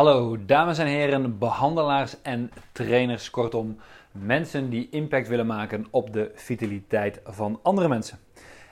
[0.00, 3.78] Hallo dames en heren, behandelaars en trainers, kortom
[4.12, 8.18] mensen die impact willen maken op de vitaliteit van andere mensen.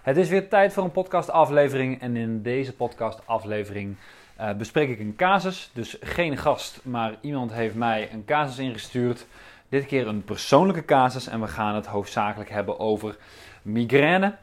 [0.03, 3.97] Het is weer tijd voor een podcastaflevering en in deze podcastaflevering
[4.41, 5.71] uh, bespreek ik een casus.
[5.75, 9.27] Dus geen gast, maar iemand heeft mij een casus ingestuurd.
[9.69, 13.17] Dit keer een persoonlijke casus en we gaan het hoofdzakelijk hebben over
[13.63, 14.35] migraine.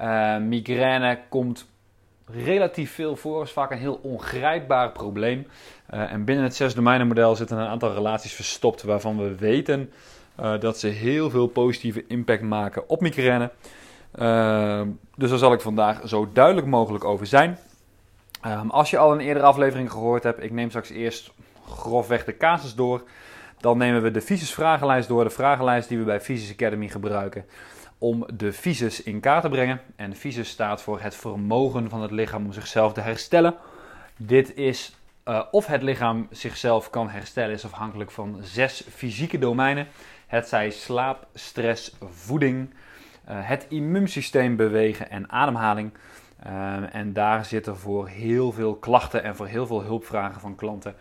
[0.00, 1.66] Uh, migraine komt
[2.30, 5.46] relatief veel voor, is vaak een heel ongrijpbaar probleem.
[5.94, 9.90] Uh, en binnen het zes domeinenmodel zitten een aantal relaties verstopt waarvan we weten
[10.40, 13.50] uh, dat ze heel veel positieve impact maken op migraine.
[14.18, 14.82] Uh,
[15.16, 17.58] dus daar zal ik vandaag zo duidelijk mogelijk over zijn.
[18.46, 21.32] Um, als je al een eerdere aflevering gehoord hebt, ik neem straks eerst
[21.68, 23.02] grofweg de casus door.
[23.60, 27.44] Dan nemen we de Visus vragenlijst door, de vragenlijst die we bij Visus Academy gebruiken
[27.98, 29.80] om de visus in kaart te brengen.
[29.96, 33.54] En visus staat voor het vermogen van het lichaam om zichzelf te herstellen.
[34.16, 34.95] Dit is
[35.28, 39.86] uh, of het lichaam zichzelf kan herstellen, is afhankelijk van zes fysieke domeinen.
[40.26, 42.74] Het zij slaap, stress, voeding, uh,
[43.28, 45.92] het immuunsysteem, bewegen en ademhaling.
[46.46, 50.96] Uh, en daar zitten voor heel veel klachten en voor heel veel hulpvragen van klanten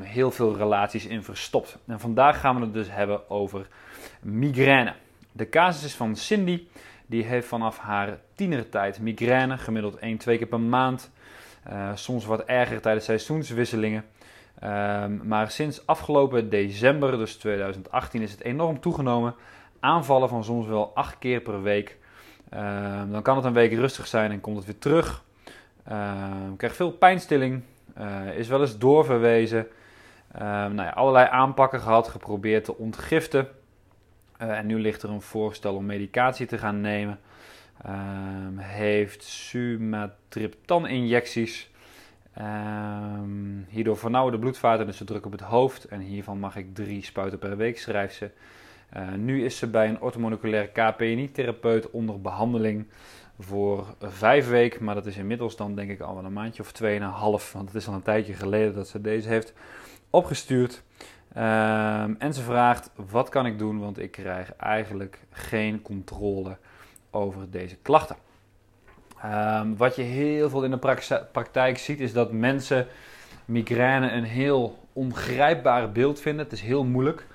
[0.00, 1.78] heel veel relaties in verstopt.
[1.86, 3.66] En vandaag gaan we het dus hebben over
[4.20, 4.94] migraine.
[5.32, 6.66] De casus is van Cindy.
[7.06, 11.10] Die heeft vanaf haar tienertijd migraine, gemiddeld 1, 2 keer per maand.
[11.68, 14.04] Uh, soms wat erger tijdens seizoenswisselingen.
[14.64, 19.34] Um, maar sinds afgelopen december, dus 2018, is het enorm toegenomen.
[19.80, 21.98] Aanvallen van soms wel 8 keer per week.
[22.54, 25.24] Um, dan kan het een week rustig zijn en komt het weer terug.
[25.92, 27.62] Um, krijgt veel pijnstilling.
[27.98, 29.66] Uh, is wel eens doorverwezen.
[30.38, 33.48] nou ja, allerlei aanpakken gehad, geprobeerd te ontgiften.
[34.42, 37.18] Uh, en nu ligt er een voorstel om medicatie te gaan nemen.
[37.86, 41.70] Um, heeft sumatriptan-injecties.
[42.38, 45.84] Um, hierdoor vernauwen de bloedvaten, dus de druk op het hoofd.
[45.84, 48.30] En hiervan mag ik drie spuiten per week, schrijft ze.
[48.96, 52.86] Uh, nu is ze bij een orthomoleculaire KPNI-therapeut onder behandeling
[53.38, 54.84] voor vijf weken.
[54.84, 57.52] Maar dat is inmiddels dan denk ik al wel een maandje of tweeënhalf.
[57.52, 59.52] Want het is al een tijdje geleden dat ze deze heeft
[60.10, 60.82] opgestuurd.
[61.36, 63.78] Um, en ze vraagt: wat kan ik doen?
[63.78, 66.56] Want ik krijg eigenlijk geen controle
[67.10, 68.16] over deze klachten.
[69.24, 72.86] Um, wat je heel veel in de praktijk ziet, is dat mensen
[73.44, 76.44] migraine een heel ongrijpbaar beeld vinden.
[76.44, 77.26] Het is heel moeilijk.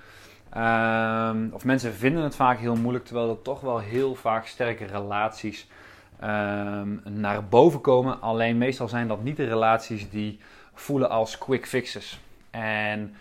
[0.57, 4.85] Um, of mensen vinden het vaak heel moeilijk, terwijl er toch wel heel vaak sterke
[4.85, 5.67] relaties
[7.03, 8.21] naar boven komen.
[8.21, 10.39] Alleen meestal zijn dat niet de relaties die
[10.73, 12.19] voelen als quick fixes.
[12.51, 13.15] En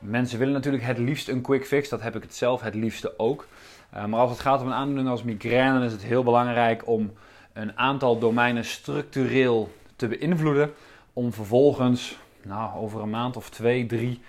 [0.00, 3.18] Mensen willen natuurlijk het liefst een quick fix, dat heb ik het zelf het liefste
[3.18, 3.46] ook.
[3.94, 6.86] Uh, maar als het gaat om een aandoening als migraine, dan is het heel belangrijk
[6.86, 7.12] om
[7.52, 10.72] een aantal domeinen structureel te beïnvloeden.
[11.12, 14.20] Om vervolgens, nou, over een maand of twee, drie,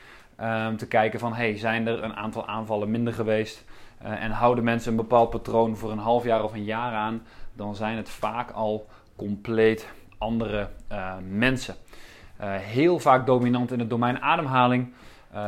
[0.42, 3.66] um, te kijken van, hey, zijn er een aantal aanvallen minder geweest?
[4.04, 7.24] Uh, en houden mensen een bepaald patroon voor een half jaar of een jaar aan,
[7.54, 11.76] dan zijn het vaak al compleet andere uh, mensen.
[12.44, 14.94] heel vaak dominant in het domein ademhaling.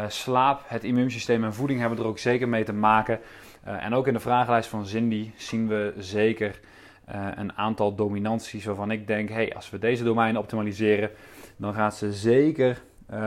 [0.08, 3.20] Slaap, het immuunsysteem en voeding hebben er ook zeker mee te maken.
[3.68, 6.60] Uh, en ook in de vragenlijst van Cindy zien we zeker
[7.10, 11.10] uh, een aantal dominanties waarvan ik denk: hey, als we deze domeinen optimaliseren,
[11.56, 12.82] dan gaat ze zeker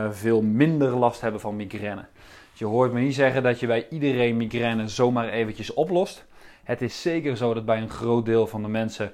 [0.09, 2.05] veel minder last hebben van migraine.
[2.53, 6.25] Je hoort me niet zeggen dat je bij iedereen migraine zomaar eventjes oplost.
[6.63, 9.11] Het is zeker zo dat bij een groot deel van de mensen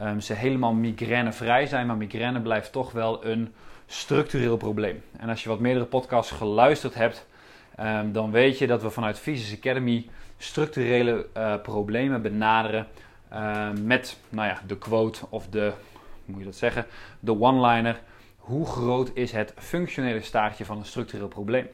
[0.00, 3.54] um, ze helemaal migrainevrij zijn, maar migraine blijft toch wel een
[3.86, 5.02] structureel probleem.
[5.16, 7.26] En als je wat meerdere podcasts geluisterd hebt,
[7.80, 10.06] um, dan weet je dat we vanuit Physics Academy
[10.44, 12.86] structurele uh, problemen benaderen
[13.32, 16.86] uh, met nou ja, de quote of de, hoe moet je dat zeggen,
[17.20, 18.00] de one-liner.
[18.36, 21.66] Hoe groot is het functionele staartje van een structureel probleem?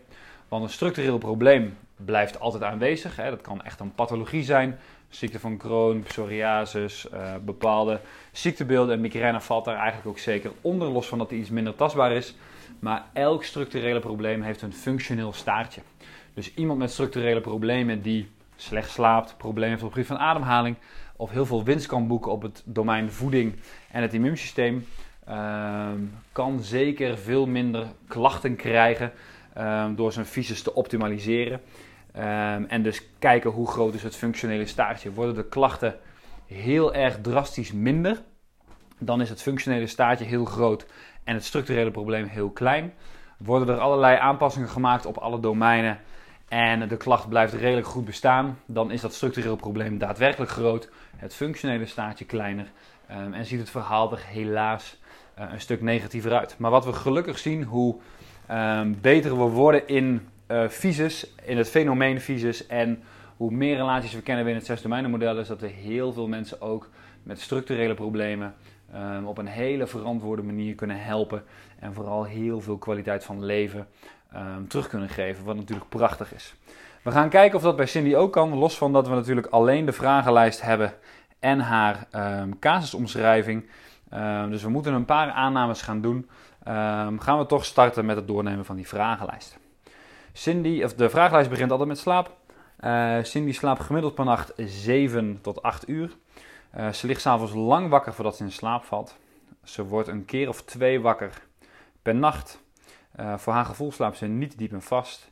[0.49, 3.17] Want een structureel probleem blijft altijd aanwezig.
[3.17, 3.31] Hè.
[3.31, 8.01] Dat kan echt een pathologie zijn, ziekte van Crohn, psoriasis, uh, bepaalde
[8.33, 8.95] ziektebeelden.
[8.95, 12.13] En migraine valt daar eigenlijk ook zeker onder, los van dat die iets minder tastbaar
[12.13, 12.35] is.
[12.79, 15.81] Maar elk structurele probleem heeft een functioneel staartje.
[16.35, 18.29] Dus iemand met structurele problemen die
[18.61, 20.77] slecht slaapt, problemen heeft op het gebied van ademhaling,
[21.17, 23.55] of heel veel winst kan boeken op het domein voeding
[23.91, 24.87] en het immuunsysteem,
[25.29, 25.89] uh,
[26.33, 29.13] kan zeker veel minder klachten krijgen
[29.57, 31.61] uh, door zijn visus te optimaliseren.
[32.17, 35.13] Um, en dus kijken hoe groot is het functionele staartje.
[35.13, 35.97] Worden de klachten
[36.47, 38.23] heel erg drastisch minder,
[38.99, 40.87] dan is het functionele staartje heel groot
[41.25, 42.93] en het structurele probleem heel klein.
[43.39, 45.99] Worden er allerlei aanpassingen gemaakt op alle domeinen
[46.51, 51.35] en de klacht blijft redelijk goed bestaan, dan is dat structureel probleem daadwerkelijk groot, het
[51.35, 52.67] functionele staartje kleiner
[53.11, 54.99] um, en ziet het verhaal er helaas
[55.39, 56.55] uh, een stuk negatiever uit.
[56.59, 57.97] Maar wat we gelukkig zien, hoe
[58.47, 62.67] ehm, beter we worden in uh, in het fenomeen visus.
[62.67, 63.03] En
[63.37, 66.61] hoe meer relaties we kennen binnen het zes domeinenmodel, is dat er heel veel mensen
[66.61, 66.89] ook
[67.23, 68.55] met structurele problemen
[68.95, 71.43] um, op een hele verantwoorde manier kunnen helpen.
[71.79, 73.87] En vooral heel veel kwaliteit van leven
[74.37, 76.55] um, terug kunnen geven, wat natuurlijk prachtig is.
[77.03, 79.85] We gaan kijken of dat bij Cindy ook kan, los van dat we natuurlijk alleen
[79.85, 80.95] de vragenlijst hebben
[81.39, 83.71] en haar um, casusomschrijving.
[84.49, 86.29] dus we moeten een paar aannames gaan doen.
[87.19, 89.59] gaan we toch starten met het doornemen van die vragenlijst.
[90.33, 92.37] Cindy, of de vragenlijst begint altijd met slaap.
[92.81, 96.17] Uh, Cindy slaapt gemiddeld per nacht 7 tot 8 uur.
[96.77, 99.17] Uh, ze ligt s'avonds lang wakker voordat ze in slaap valt.
[99.65, 101.43] Ze wordt een keer of twee wakker
[102.03, 102.63] per nacht.
[103.17, 105.31] Uh, voor haar gevoel slaapt ze niet diep en vast.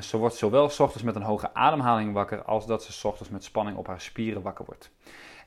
[0.00, 3.30] ze wordt zowel s ochtends met een hoge ademhaling wakker als dat ze s ochtends
[3.30, 4.90] met spanning op haar spieren wakker wordt.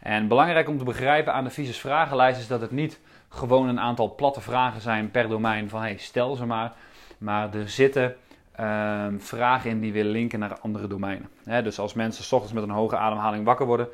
[0.03, 2.99] En belangrijk om te begrijpen aan de visus vragenlijst is dat het niet
[3.29, 6.73] gewoon een aantal platte vragen zijn per domein van hey, stel ze maar.
[7.17, 8.15] Maar er zitten
[8.59, 11.29] um, vragen in die weer linken naar andere domeinen.
[11.43, 13.87] dus als mensen s ochtends met een hoge ademhaling wakker worden,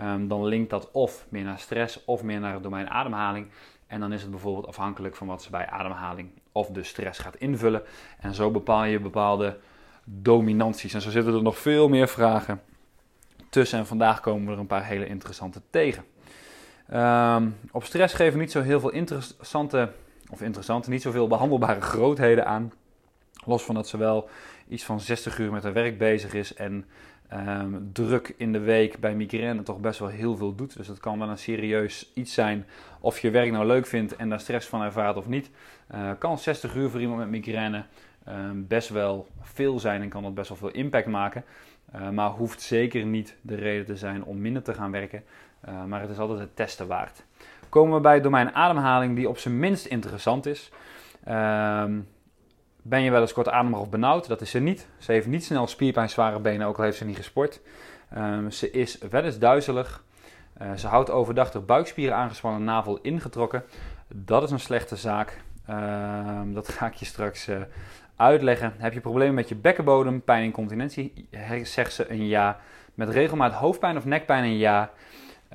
[0.00, 3.46] um, dan linkt dat of meer naar stress of meer naar het domein ademhaling.
[3.86, 7.36] En dan is het bijvoorbeeld afhankelijk van wat ze bij ademhaling of de stress gaat
[7.36, 7.82] invullen.
[8.18, 9.58] En zo bepaal je bepaalde
[10.04, 10.94] dominanties.
[10.94, 12.62] En zo zitten er nog veel meer vragen
[13.50, 13.78] tussen.
[13.78, 16.04] En vandaag komen we er een paar hele interessante tegen.
[16.94, 19.92] Um, op stress geven niet zo heel veel interessante,
[20.30, 22.72] of interessante, niet zoveel behandelbare grootheden aan.
[23.44, 24.28] Los van dat ze wel
[24.68, 26.84] iets van 60 uur met haar werk bezig is en
[27.28, 30.76] ehm, druk in de week bij migraine toch best wel heel veel doet.
[30.76, 32.66] Dus dat kan wel een serieus iets zijn
[33.00, 35.50] of je werk nou leuk vindt en daar stress van ervaart of niet.
[35.94, 37.84] Uh, kan 60 uur voor iemand met migraine
[38.24, 41.44] ehm, best wel veel zijn en kan dat best wel veel impact maken.
[41.94, 45.24] Uh, maar hoeft zeker niet de reden te zijn om minder te gaan werken.
[45.68, 47.22] Uh, maar het is altijd het testen waard.
[47.68, 50.70] Komen we bij het domein ademhaling, die op zijn minst interessant is.
[51.24, 51.98] Ehm,
[52.82, 54.28] ben je wel eens kortademig of benauwd?
[54.28, 54.86] Dat is ze niet.
[54.98, 57.60] Ze heeft niet snel spierpijn, zware benen, ook al heeft ze niet gesport.
[58.16, 60.04] Um, ze is wel eens duizelig.
[60.62, 63.64] Uh, ze houdt overdag de buikspieren aangespannen, navel ingetrokken.
[64.08, 65.40] Dat is een slechte zaak.
[65.70, 67.56] Uh, dat ga ik je straks uh,
[68.16, 68.74] uitleggen.
[68.78, 71.28] Heb je problemen met je bekkenbodem, pijn, incontinentie?
[71.62, 72.60] Zegt ze een ja.
[72.94, 74.90] Met regelmaat hoofdpijn of nekpijn een ja.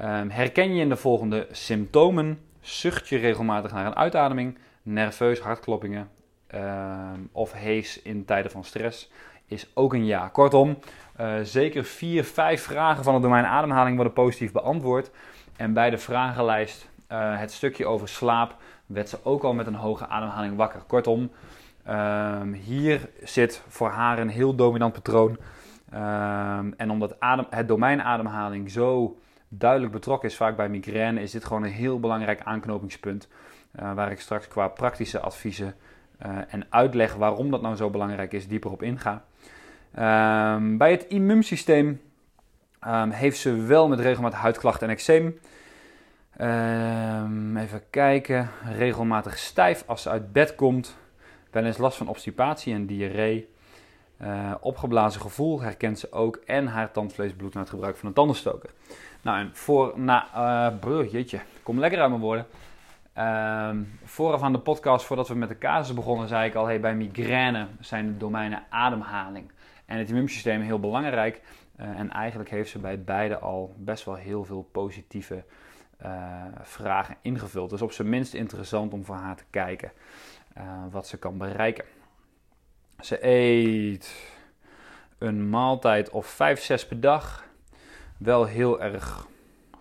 [0.02, 2.40] Um, herken je in de volgende symptomen?
[2.60, 4.58] Zucht je regelmatig naar een uitademing?
[4.82, 6.10] Nerveus, hartkloppingen,
[6.48, 9.12] Ehm, of hees in tijden van stress
[9.46, 10.28] is ook een ja.
[10.28, 10.78] Kortom,
[11.20, 15.12] uh, zeker vier, vijf vragen van het domein ademhaling worden positief beantwoord.
[15.56, 18.56] En bij de vragenlijst, uh, het stukje over slaap,
[18.86, 20.82] werd ze ook al met een hoge ademhaling wakker.
[20.88, 21.32] Kortom,
[21.90, 25.38] um, hier zit voor haar een heel dominant patroon.
[25.94, 29.18] Um, en omdat adem, het domein ademhaling zo
[29.48, 33.28] duidelijk betrokken is, vaak bij migraine, is dit gewoon een heel belangrijk aanknopingspunt.
[33.80, 35.76] Uh, waar ik straks qua praktische adviezen
[36.48, 39.24] en uitleg waarom dat nou zo belangrijk is, dieper op inga.
[40.00, 42.02] Um, bij het immuunsysteem
[42.88, 45.40] um, heeft ze wel met regelmaat huidklachten en eczeem.
[46.42, 48.50] Um, even kijken.
[48.78, 50.98] Regelmatig stijf als ze uit bed komt.
[51.52, 53.50] Wel eens last van obstipatie en diarree.
[54.22, 56.36] Uh, opgeblazen gevoel herkent ze ook.
[56.46, 58.70] En haar tandvlees bloedt na het gebruik van een tandenstoker.
[59.22, 59.94] Nou, en voor.
[59.96, 60.28] Na,
[60.86, 62.46] uh, jeetje, kom lekker uit mijn woorden.
[63.20, 66.80] Um, vooraf aan de podcast, voordat we met de casus begonnen, zei ik al: hey,
[66.80, 69.52] bij migraine zijn de domeinen ademhaling
[69.86, 71.42] en het immuunsysteem heel belangrijk.
[71.80, 75.44] Uh, en eigenlijk heeft ze bij beide al best wel heel veel positieve
[76.06, 77.70] uh, vragen ingevuld.
[77.70, 79.92] Dus op zijn minst interessant om voor haar te kijken
[80.58, 81.86] uh, wat ze kan bereiken.
[83.00, 84.32] Ze eet
[85.18, 87.46] een maaltijd of 5, 6 per dag.
[88.18, 89.28] Wel heel erg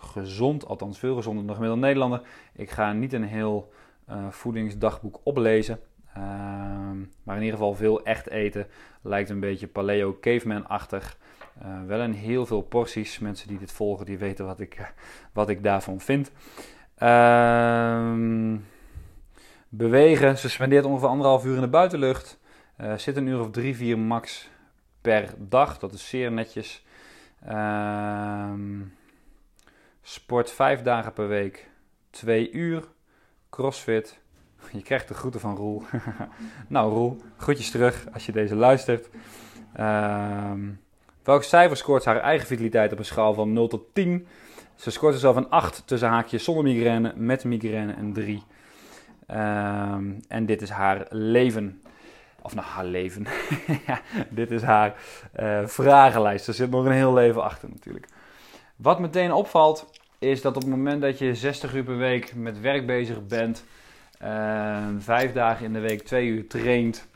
[0.06, 2.22] gezond, althans veel gezonder dan de gemiddelde Nederlander.
[2.54, 3.72] Ik ga niet een heel
[4.10, 5.80] uh, voedingsdagboek oplezen.
[6.16, 6.22] Uh,
[7.22, 8.66] maar in ieder geval veel echt eten.
[9.02, 11.18] Lijkt een beetje paleo caveman-achtig.
[11.62, 13.18] Uh, wel in heel veel porties.
[13.18, 14.86] Mensen die dit volgen, die weten wat ik, eh,
[15.32, 16.32] wat ik daarvan vind.
[16.94, 18.56] Ehm,
[19.68, 20.38] bewegen.
[20.38, 22.38] Ze spendeert ongeveer anderhalf uur in de buitenlucht.
[22.96, 24.50] zit een uur of drie, vier max
[25.00, 25.78] per dag.
[25.78, 26.84] Dat is zeer netjes.
[27.46, 28.80] Ehm
[30.08, 31.68] Sport vijf dagen per week,
[32.10, 32.84] twee uur.
[33.50, 34.18] Crossfit.
[34.72, 35.82] Je krijgt de groeten van Roel.
[36.68, 39.08] nou, Roel, groetjes terug als je deze luistert.
[39.80, 40.80] Um,
[41.22, 44.26] welk cijfer scoort haar eigen vitaliteit op een schaal van 0 tot 10?
[44.74, 48.34] Ze scoort zichzelf een 8 tussen haakjes zonder migraine, met migraine en 3.
[48.34, 48.42] Um,
[49.26, 51.82] ehm, en dit is haar leven.
[52.42, 53.26] Of nou, haar leven.
[54.30, 54.94] dit is haar
[55.40, 56.48] uh, vragenlijst.
[56.48, 58.06] Er zit nog een heel leven achter natuurlijk.
[58.76, 59.86] Wat meteen opvalt,
[60.18, 63.64] is dat op het moment dat je 60 uur per week met werk bezig bent,
[64.18, 67.06] ehm, vijf dagen in de week twee uur traint,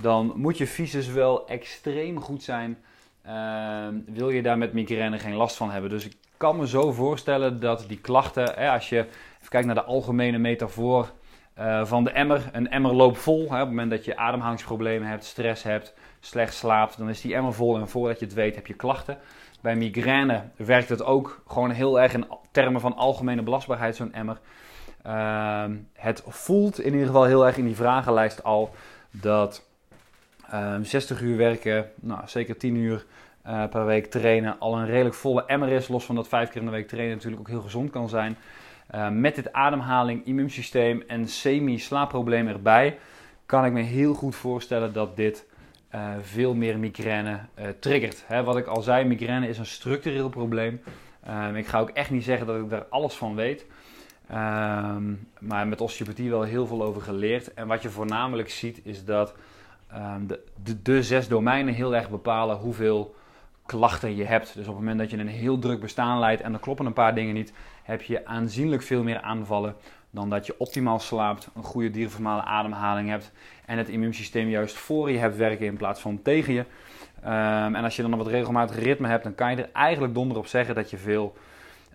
[0.00, 2.78] dan moet je visus wel extreem goed zijn.
[3.22, 5.90] Ehm, wil je daar met migraine geen last van hebben.
[5.90, 9.74] Dus ik kan me zo voorstellen dat die klachten, hè, als je even kijkt naar
[9.74, 11.12] de algemene metafoor
[11.58, 12.50] uh, van de emmer.
[12.52, 13.40] Een emmer loopt vol.
[13.40, 17.34] Hè, op het moment dat je ademhalingsproblemen hebt, stress hebt, slecht slaapt, dan is die
[17.34, 19.18] emmer vol en voordat je het weet heb je klachten.
[19.64, 24.38] Bij migraine werkt het ook gewoon heel erg in termen van algemene belastbaarheid, zo'n emmer.
[25.06, 28.74] Uh, het voelt in ieder geval heel erg in die vragenlijst al
[29.10, 29.66] dat
[30.82, 33.04] 60 ehm, uur werken, nou, zeker 10 uur
[33.46, 35.88] uh, per week trainen, al een redelijk volle emmer is.
[35.88, 38.36] Los van dat 5 keer in de week trainen natuurlijk ook heel gezond kan zijn.
[38.94, 42.98] Uh, met dit ademhaling, immuunsysteem en semi-slaapprobleem erbij,
[43.46, 45.46] kan ik me heel goed voorstellen dat dit
[45.94, 47.38] uh, veel meer migraine
[47.78, 48.24] triggert.
[48.26, 50.80] Hè, wat ik al zei, migraine is een structureel probleem.
[51.24, 53.66] Ehm, ik ga ook echt niet zeggen dat ik daar alles van weet.
[54.32, 57.54] Um, maar met osteopathie wel heel veel over geleerd.
[57.54, 59.34] En wat je voornamelijk ziet is dat
[59.94, 63.14] um, de, de, zes domeinen heel erg bepalen hoeveel
[63.66, 64.54] klachten je hebt.
[64.54, 66.92] Dus op het moment dat je een heel druk bestaan leidt en er kloppen een
[66.92, 69.76] paar dingen niet, heb je aanzienlijk veel meer aanvallen
[70.10, 73.32] dan dat je optimaal slaapt, een goede diaphragmale ademhaling hebt
[73.66, 76.64] en het immuunsysteem juist voor je hebt werken in plaats van tegen je.
[77.24, 80.14] Um, en als je dan een wat regelmatig ritme hebt, dan kan je er eigenlijk
[80.14, 81.36] donder op zeggen dat je veel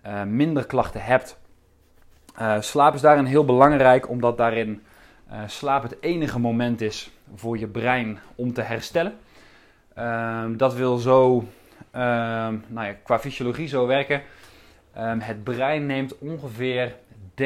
[0.06, 1.38] uh, minder klachten hebt.
[2.40, 4.82] Uh, slaap is daarin heel belangrijk, omdat daarin
[5.32, 9.14] uh, slaap het enige moment is voor je brein om te herstellen.
[9.98, 11.44] Um, dat wil zo, um,
[12.66, 14.22] nou ja, qua fysiologie zo werken.
[15.18, 16.94] Het brein neemt ongeveer
[17.42, 17.44] 30%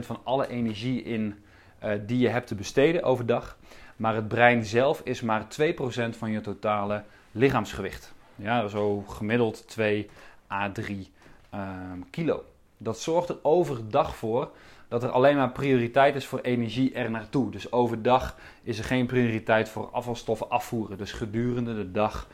[0.00, 1.44] van alle energie in
[2.06, 3.56] die je hebt te besteden overdag.
[3.96, 5.46] Maar het brein zelf is maar 2%
[6.10, 8.12] van je totale lichaamsgewicht.
[8.36, 10.10] Ja, zo gemiddeld 2
[10.50, 11.10] à 3
[12.10, 12.44] kilo.
[12.76, 14.50] Dat zorgt er overdag voor
[14.90, 17.50] dat er alleen maar prioriteit is voor energie er naartoe.
[17.50, 20.98] Dus overdag is er geen prioriteit voor afvalstoffen afvoeren.
[20.98, 22.28] Dus gedurende de dag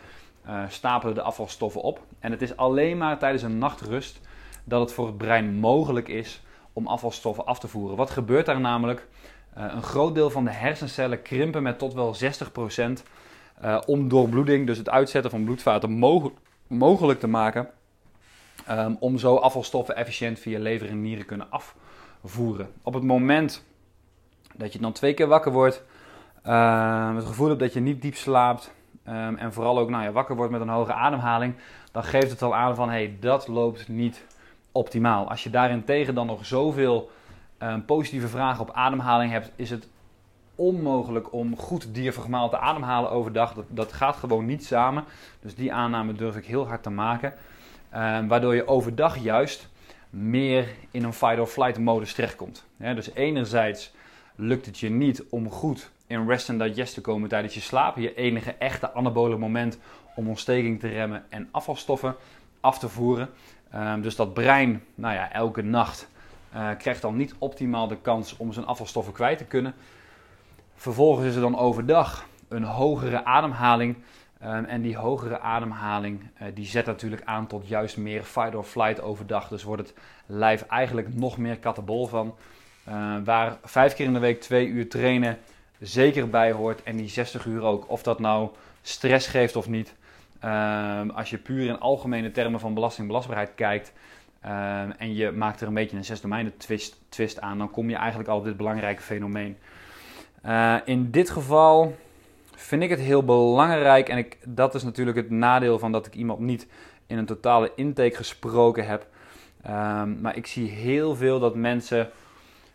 [0.46, 2.00] uh, stapelen de afvalstoffen op.
[2.18, 4.20] En het is alleen maar tijdens een nachtrust
[4.64, 7.96] dat het voor het brein mogelijk is om afvalstoffen af te voeren.
[7.96, 9.06] Wat gebeurt daar namelijk?
[9.58, 12.92] Uh, een groot deel van de hersencellen krimpen met tot wel 60% uh,
[13.60, 16.30] eh, om doorbloeding, dus het uitzetten van bloedvaten, mog
[16.66, 17.68] mogelijk te maken.
[18.70, 21.84] Um, om zo afvalstoffen efficiënt via lever en nieren kunnen afvoeren
[22.28, 22.68] voeren.
[22.82, 23.64] Op het moment
[24.54, 25.82] dat je dan twee keer wakker wordt,
[26.46, 28.74] uh, het gevoel hebt dat je niet diep slaapt
[29.08, 31.54] um, en vooral ook nou ja, wakker wordt met een hoge ademhaling,
[31.92, 34.24] dan geeft het al aan van hey, dat loopt niet
[34.72, 35.28] optimaal.
[35.28, 37.10] Als je daarentegen dan nog zoveel
[37.58, 39.88] um, positieve vragen op ademhaling hebt, is het
[40.54, 43.54] onmogelijk om goed diafragmaal te ademhalen overdag.
[43.54, 45.04] Dat, dat gaat gewoon niet samen.
[45.40, 47.34] Dus die aanname durf ik heel hard te maken.
[47.94, 49.68] Um, waardoor je overdag juist
[50.10, 52.64] meer in een fight-or-flight modus terechtkomt.
[52.76, 53.92] Dus enerzijds
[54.34, 57.96] lukt het je niet om goed in rest and digest te komen tijdens je slaap.
[57.96, 59.78] Je enige echte anabole moment
[60.14, 62.14] om ontsteking te remmen en afvalstoffen
[62.60, 63.28] af te voeren.
[63.74, 66.08] Um, dus dat brein, nou ja, elke nacht
[66.78, 69.74] krijgt dan niet optimaal de kans om zijn afvalstoffen kwijt te kunnen.
[70.74, 73.96] Vervolgens is er dan overdag een hogere ademhaling
[74.44, 78.64] Um, en die hogere ademhaling uh, die zet natuurlijk aan tot juist meer fight or
[78.64, 79.48] flight overdag.
[79.48, 79.94] Dus wordt het
[80.26, 82.34] lijf eigenlijk nog meer katabol van.
[82.88, 85.38] Uh, waar vijf keer in de week twee uur trainen
[85.80, 86.82] zeker bij hoort.
[86.82, 87.90] En die 60 uur ook.
[87.90, 88.48] Of dat nou
[88.82, 89.94] stress geeft of niet.
[90.44, 93.92] Um, als je puur in algemene termen van belasting belastbaarheid kijkt.
[94.46, 97.58] Um, en je maakt er een beetje een zes domeinen twist, twist aan.
[97.58, 99.56] Dan kom je eigenlijk al op dit belangrijke fenomeen.
[100.44, 101.96] Uh, in dit geval
[102.54, 104.08] vind ik het heel belangrijk.
[104.08, 106.66] En ik, dat is natuurlijk het nadeel van dat ik iemand niet
[107.06, 109.06] in een totale intake gesproken heb.
[109.66, 112.10] Um, maar ik zie heel veel dat mensen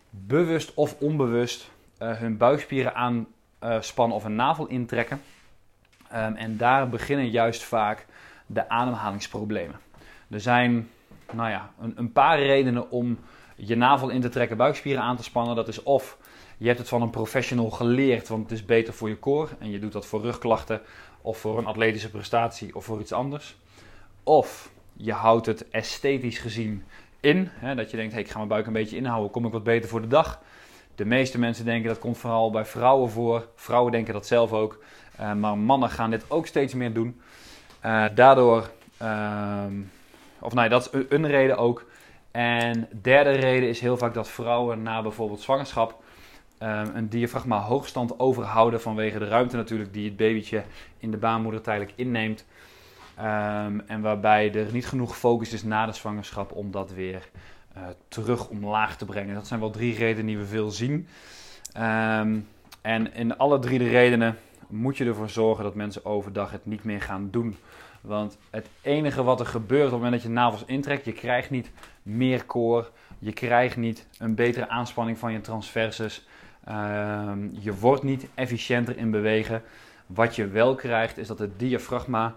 [0.09, 5.21] bewust of onbewust uh, hun buikspieren aanspannen uh, of een navel intrekken.
[6.13, 8.05] Um, en daar beginnen juist vaak
[8.45, 9.79] de ademhalingsproblemen.
[10.29, 10.89] Er zijn
[11.33, 13.19] nou ja, een, een paar redenen om
[13.55, 15.55] je navel in te trekken, buikspieren aan te spannen.
[15.55, 16.17] Dat is of
[16.57, 19.49] je hebt het van een professional geleerd, want het is beter voor je core.
[19.59, 20.81] En je doet dat voor rugklachten
[21.21, 23.55] of voor een atletische prestatie of voor iets anders.
[24.23, 26.83] Of je houdt het esthetisch gezien
[27.19, 27.49] in.
[27.51, 29.63] Hè, dat je denkt, hey, ik ga mijn buik een beetje inhouden, kom ik wat
[29.63, 30.41] beter voor de dag.
[30.95, 33.47] De meeste mensen denken dat komt vooral bij vrouwen voor.
[33.55, 34.83] Vrouwen denken dat zelf ook.
[35.19, 37.21] Uh, maar mannen gaan dit ook steeds meer doen.
[37.85, 38.69] Uh, daardoor,
[39.01, 39.63] uh,
[40.41, 41.85] of nee, dat is een reden ook.
[42.31, 46.03] En derde reden is heel vaak dat vrouwen na bijvoorbeeld zwangerschap
[46.59, 50.63] um, een diafragma hoogstand overhouden vanwege de ruimte natuurlijk die het babytje
[50.97, 52.45] in de baarmoeder tijdelijk inneemt.
[53.19, 57.29] Um, en waarbij er niet genoeg focus is na de zwangerschap om dat weer
[58.07, 59.35] terug omlaag te brengen.
[59.35, 61.07] Dat zijn wel drie redenen die we veel zien.
[61.73, 62.39] Ehm,
[62.81, 66.83] en in alle drie de redenen moet je ervoor zorgen dat mensen overdag het niet
[66.83, 67.57] meer gaan doen.
[68.01, 71.49] Want het enige wat er gebeurt op het moment dat je navels intrekt, je krijgt
[71.49, 71.71] niet
[72.03, 72.89] meer core,
[73.19, 76.27] je krijgt niet een betere aanspanning van je transversus,
[76.63, 79.63] ehm, je wordt niet efficiënter in bewegen.
[80.05, 82.35] Wat je wel krijgt is dat het diafragma,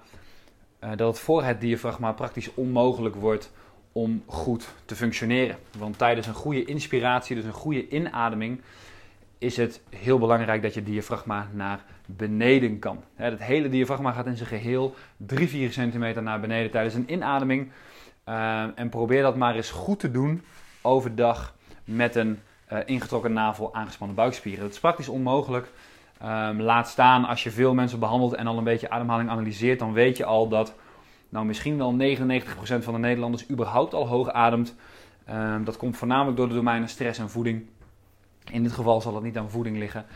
[0.84, 3.52] uh, dat het voor het diafragma praktisch onmogelijk wordt
[3.92, 5.56] om goed te functioneren.
[5.78, 8.60] Want tijdens een goede inspiratie, dus een goede inademing,
[9.38, 13.02] is het heel belangrijk dat je diafragma naar beneden kan.
[13.14, 14.94] Het hele diafragma gaat in zijn geheel
[15.34, 17.70] 3-4 centimeter naar beneden tijdens een inademing.
[18.24, 20.42] Ehm, en probeer dat maar eens goed te doen
[20.82, 22.38] overdag met een
[22.72, 24.62] uh, ingetrokken navel, aangespannen buikspieren.
[24.62, 25.68] Dat is praktisch onmogelijk.
[26.22, 29.92] Um, laat staan als je veel mensen behandelt en al een beetje ademhaling analyseert, dan
[29.92, 30.74] weet je al dat
[31.28, 34.74] nou, misschien wel 99% van de Nederlanders überhaupt al hoog ademt.
[35.30, 37.66] Um, dat komt voornamelijk door de domeinen stress en voeding.
[38.50, 40.12] In dit geval zal het niet aan voeding liggen, ehm,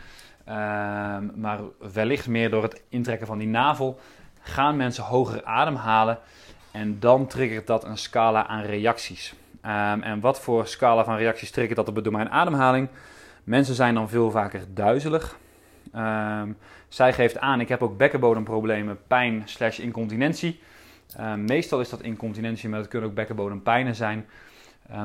[1.35, 1.59] maar
[1.93, 3.99] wellicht meer door het intrekken van die navel
[4.41, 6.19] gaan mensen hoger ademhalen
[6.71, 9.33] en dan triggert dat een scala aan reacties.
[9.65, 12.87] Um, en wat voor scala van reacties triggert dat op het domein ademhaling?
[13.43, 15.37] Mensen zijn dan veel vaker duizelig.
[15.95, 20.59] Um, zij geeft aan, ik heb ook bekkenbodemproblemen, pijn slash incontinentie.
[21.35, 24.25] meestal is dat incontinentie, maar het kunnen ook bekkenbodempijnen zijn.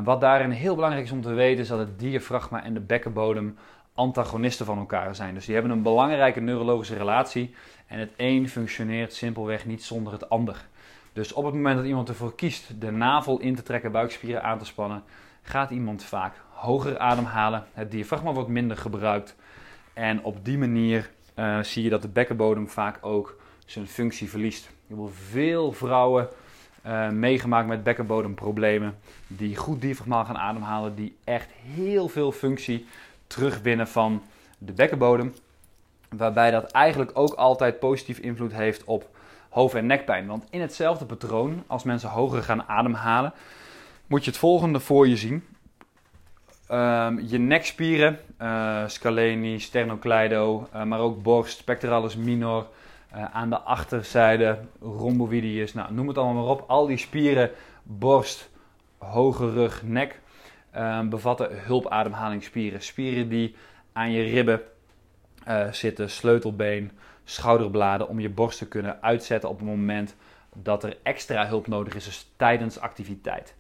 [0.05, 3.57] Wat daarin heel belangrijk is om te weten, is dat het diafragma en de bekkenbodem
[3.95, 5.35] antagonisten van elkaar zijn.
[5.35, 7.55] Dus die hebben een belangrijke neurologische relatie
[7.87, 10.67] en het een functioneert simpelweg niet zonder het ander.
[11.13, 14.59] Dus op het moment dat iemand ervoor kiest de navel in te trekken, buikspieren aan
[14.59, 15.03] te spannen,
[15.43, 17.67] gaat iemand vaak hoger ademhalen.
[17.73, 19.37] Het diafragma wordt minder gebruikt.
[19.93, 23.37] En op die manier uh, zie je dat de bekkenbodem vaak ook
[23.67, 24.71] zijn functie verliest.
[24.87, 26.29] Je wil veel vrouwen
[26.87, 28.99] uh, meegemaakt met bekkenbodemproblemen.
[29.27, 30.95] Die goed diafragmaal gaan ademhalen.
[30.95, 32.87] Die echt heel veel functie
[33.35, 34.23] terugwinnen van
[34.59, 35.35] de bekkenbodem.
[36.09, 39.09] Waarbij dat eigenlijk ook altijd positief invloed heeft op
[39.49, 40.27] hoofd- en nekpijn.
[40.27, 43.33] Want in hetzelfde patroon, als mensen hoger gaan ademhalen,
[44.07, 45.45] moet je het volgende voor je zien.
[46.71, 52.67] Um, je nekspieren, uh, scaleni, sternocleido, uh, maar ook borst, pectoralis minor,
[53.15, 56.65] uh, aan de achterzijde, rhomboidius, nou, noem het allemaal maar op.
[56.67, 57.51] Al die spieren,
[57.83, 58.51] borst,
[58.99, 60.21] hoge rug, nek,
[61.09, 62.83] bevatten hulpademhalingsspieren.
[62.83, 63.55] Spieren die
[63.93, 64.61] aan je ribben
[65.49, 66.91] uh, zitten, sleutelbeen,
[67.25, 70.15] schouderbladen, om je borst te kunnen uitzetten op het moment
[70.53, 73.55] dat er extra hulp nodig is, dus tijdens activiteit.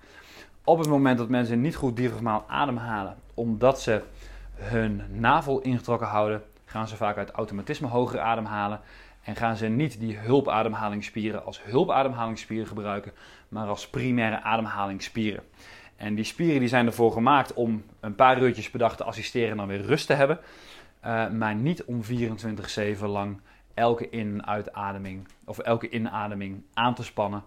[0.64, 4.02] Op het moment dat mensen niet goed diafragmaal ademhalen, omdat ze
[4.54, 8.80] hun navel ingetrokken houden, gaan ze vaak uit automatisme hoger ademhalen
[9.22, 13.12] en gaan ze niet die hulpademhalingsspieren als hulpademhalingsspieren gebruiken,
[13.48, 15.42] maar als primaire ademhalingsspieren.
[15.96, 19.50] En die spieren die zijn ervoor gemaakt om een paar uurtjes per dag te assisteren
[19.50, 20.38] en dan weer rust te hebben.
[21.04, 23.40] Uh, maar niet om 24-7 lang
[23.74, 27.42] elke in- en uitademing of elke inademing aan te spannen.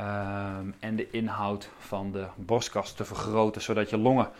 [0.00, 4.30] Uh, en de inhoud van de borstkas te vergroten, zodat je longen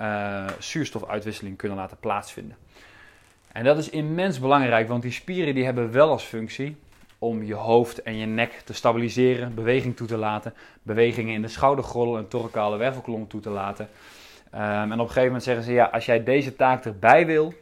[0.00, 2.56] uh, zuurstofuitwisseling kunnen laten plaatsvinden.
[3.52, 6.76] En dat is immens belangrijk, want die spieren die hebben wel als functie
[7.24, 11.48] om je hoofd en je nek te stabiliseren, beweging toe te laten, bewegingen in de
[11.48, 13.88] schoudergrollen en thorakale wervelkolom toe te laten.
[14.54, 17.54] Um, en op een gegeven moment zeggen ze, ja, als jij deze taak erbij wil,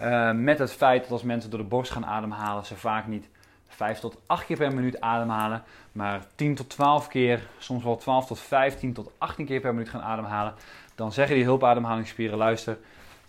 [0.00, 3.28] uh, met het feit dat als mensen door de borst gaan ademhalen, ze vaak niet
[3.68, 8.26] 5 tot 8 keer per minuut ademhalen, maar 10 tot 12 keer, soms wel 12
[8.26, 10.54] tot 15 tot 18 keer per minuut gaan ademhalen,
[10.94, 12.78] dan zeggen die hulpademhalingsspieren, luister,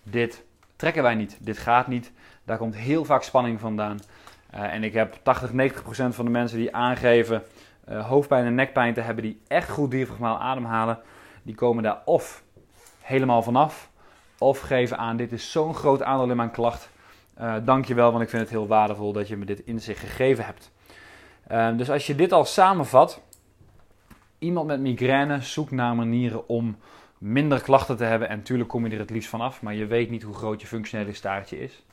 [0.03, 0.43] dit
[0.75, 1.37] trekken wij niet.
[1.39, 2.11] Dit gaat niet.
[2.43, 3.99] Daar komt heel vaak spanning vandaan.
[4.53, 7.43] Uh, en ik heb 80, 90 procent van de mensen die aangeven
[7.89, 10.99] uh, hoofdpijn en nekpijn te hebben, die echt goed diafragmaal ademhalen,
[11.43, 12.43] die komen daar of
[13.01, 13.89] helemaal vanaf,
[14.37, 16.89] of geven aan: dit is zo'n groot aandeel in mijn klacht.
[17.41, 20.71] Uh, dankjewel, want ik vind het heel waardevol dat je me dit inzicht gegeven hebt.
[21.77, 23.21] dus als je dit al samenvat,
[24.39, 26.77] iemand met migraine zoekt naar manieren om
[27.17, 28.29] minder klachten te hebben.
[28.29, 30.67] En natuurlijk kom je er het liefst vanaf, maar je weet niet hoe groot je
[30.67, 31.83] functionele staartje is.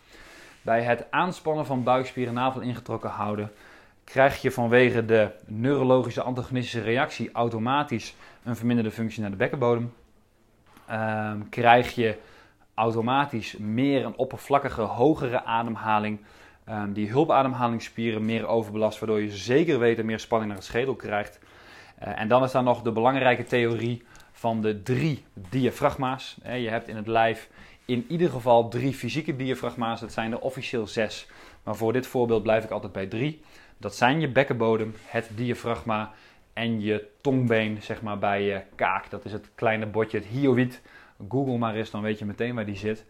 [0.64, 3.52] Bij het aanspannen van buikspieren navel ingetrokken houden,
[4.04, 9.92] krijg je vanwege de neurologische antagonistische reactie automatisch een verminderde functie naar de bekkenbodem.
[10.90, 12.18] Um, krijg je
[12.74, 16.20] automatisch meer een oppervlakkige, hogere ademhaling.
[16.68, 21.38] Um, die hulpademhalingsspieren meer overbelast, waardoor je zeker weten meer spanning naar het schedel krijgt.
[22.02, 26.36] Uh, en dan is daar nog de belangrijke theorie van de drie diafragma's.
[26.42, 27.48] Je hebt in het lijf
[27.84, 30.00] in ieder geval drie fysieke diafragma's.
[30.00, 31.26] Dat zijn er officieel zes.
[31.62, 33.40] Maar voor dit voorbeeld blijf ik altijd bij drie.
[33.78, 36.12] Dat zijn je bekkenbodem, het diafragma
[36.52, 39.10] en je tongbeen, zeg maar, bij je kaak.
[39.10, 40.80] Dat is het kleine botje, het hyoïd.
[41.28, 43.04] Google maar eens, dan weet je meteen waar die zit.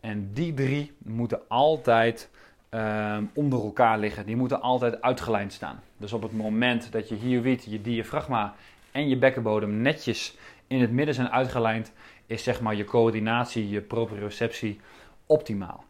[0.00, 2.30] En die drie moeten altijd
[2.68, 4.26] ehm, onder elkaar liggen.
[4.26, 5.80] Die moeten altijd uitgelijnd staan.
[5.96, 8.54] Dus op het moment dat je hyoïd, je diafragma
[8.92, 10.36] en je bekkenbodem netjes
[10.66, 11.92] in het midden zijn uitgelijnd,
[12.26, 14.80] is zeg maar je coördinatie, je proprioceptie
[15.26, 15.84] optimaal.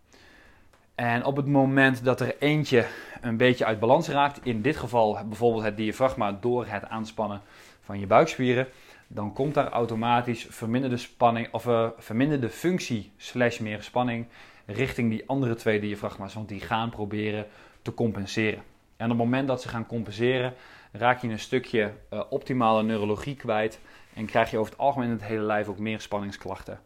[0.94, 2.86] En op het moment dat er eentje
[3.20, 7.40] een beetje uit balans raakt, in dit geval bijvoorbeeld het diafragma door het aanspannen
[7.80, 8.68] van je buikspieren,
[9.06, 14.26] dan komt daar automatisch verminderde spanning of uh, verminderde functie slash meer spanning
[14.66, 17.46] richting die andere twee diafragma's, want die gaan proberen
[17.82, 18.62] te compenseren.
[18.96, 20.54] En op het moment dat ze gaan compenseren,
[20.92, 23.80] raak je een stukje uh, optimale neurologie kwijt
[24.16, 26.80] en krijg je over het algemeen in het hele lijf ook meer spanningsklachten.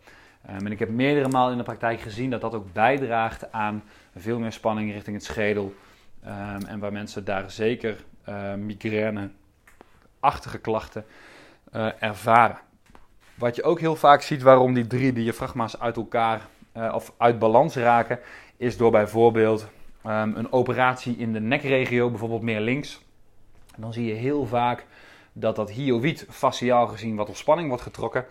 [0.50, 3.82] Um, en ik heb meerdere malen in de praktijk gezien dat dat ook bijdraagt aan
[4.16, 5.74] veel meer spanning richting het schedel.
[6.24, 11.04] Um, en waar mensen daar zeker uh, migraine-achtige klachten
[11.72, 12.58] uh, ervaren.
[13.34, 16.40] Wat je ook heel vaak ziet waarom die drie diafragma's uit elkaar
[16.76, 18.18] uh, of uit balans raken,
[18.56, 19.68] is door bijvoorbeeld
[20.06, 23.02] um, een operatie in de nekregio, bijvoorbeeld meer links.
[23.76, 24.86] dan zie je heel vaak
[25.32, 28.24] dat dat hyoïd fasciaal gezien wat op spanning wordt getrokken.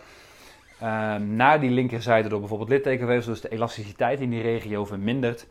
[0.83, 5.47] Uh, naar die linkerzijde door bijvoorbeeld littekenweefsel, dus de elasticiteit in die regio vermindert.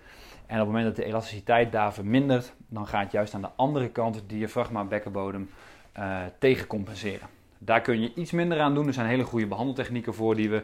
[0.46, 3.88] En op het moment dat de elasticiteit daar vermindert, dan gaat juist aan de andere
[3.88, 5.50] kant het diafragma bekkenbodem
[5.98, 7.28] uh, tegencompenseren.
[7.58, 8.86] Daar kun je iets minder aan doen.
[8.86, 10.62] Er zijn hele goede behandeltechnieken voor die we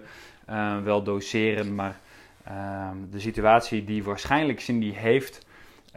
[0.50, 1.74] uh, wel doseren.
[1.74, 2.00] Maar
[2.44, 5.46] ehm, de situatie die waarschijnlijk Cindy heeft,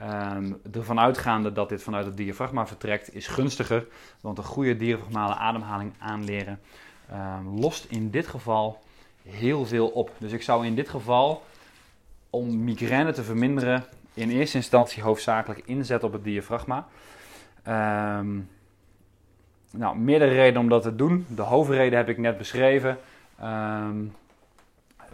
[0.03, 3.87] Um, ervan uitgaande dat dit vanuit het diafragma vertrekt, is gunstiger.
[4.21, 6.59] Want een goede diafragmale ademhaling aanleren
[7.11, 8.83] um, lost in dit geval
[9.23, 10.11] heel veel op.
[10.17, 11.43] Dus ik zou in dit geval,
[12.29, 16.87] om migraine te verminderen, in eerste instantie hoofdzakelijk inzetten op het diafragma.
[17.67, 18.49] Um,
[19.71, 21.25] nou, meerdere redenen om dat te doen.
[21.35, 22.97] De hoofdreden heb ik net beschreven.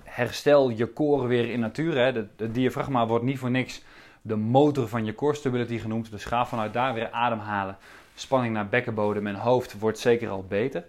[0.04, 1.98] herstel je koren weer in natuur.
[1.98, 2.12] Hè.
[2.36, 3.84] Het diafragma wordt niet voor niks
[4.26, 6.12] de motor van je core stability genoemd.
[6.12, 7.78] Dus ga vanuit daar weer ademhalen.
[8.16, 10.86] Spanning naar bekkenbodem en hoofd wordt zeker al beter.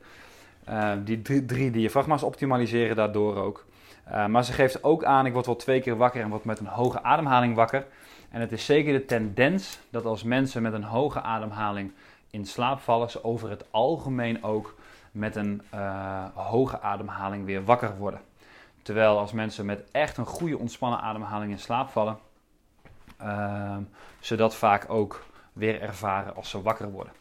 [0.68, 3.64] Uh, die drie, diafragma's optimaliseren daardoor ook.
[4.08, 6.58] Uh, maar ze geeft ook aan, ik word wel twee keer wakker en word met
[6.58, 7.86] een hoge ademhaling wakker.
[8.30, 11.92] En het is zeker de tendens dat als mensen met een hoge ademhaling
[12.30, 14.74] in slaap vallen, ze over het algemeen ook
[15.12, 18.20] met een uh, hoge ademhaling weer wakker worden.
[18.82, 22.18] Terwijl als mensen met echt een goede ontspannen ademhaling in slaap vallen,
[23.24, 23.76] uh,
[24.20, 27.12] ze vaak ook weer ervaren als ze wakker worden.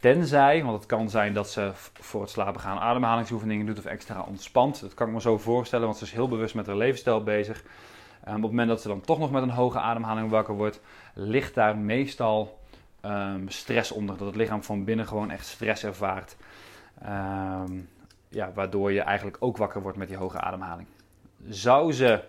[0.00, 4.20] Tenzij, want het kan zijn dat ze voor het slapen gaan ademhalingsoefeningen doet of extra
[4.22, 4.80] ontspant.
[4.80, 7.62] Dat kan ik me zo voorstellen, want ze is heel bewust met haar levensstijl bezig.
[8.28, 10.80] Um, op het moment dat ze dan toch nog met een hoge ademhaling wakker wordt,
[11.14, 12.58] ligt daar meestal
[13.02, 14.16] um, stress onder.
[14.16, 16.36] Dat het lichaam van binnen gewoon echt stress ervaart.
[17.02, 17.88] Um,
[18.28, 20.88] ja, waardoor je eigenlijk ook wakker wordt met die hoge ademhaling.
[21.48, 22.20] Zou ze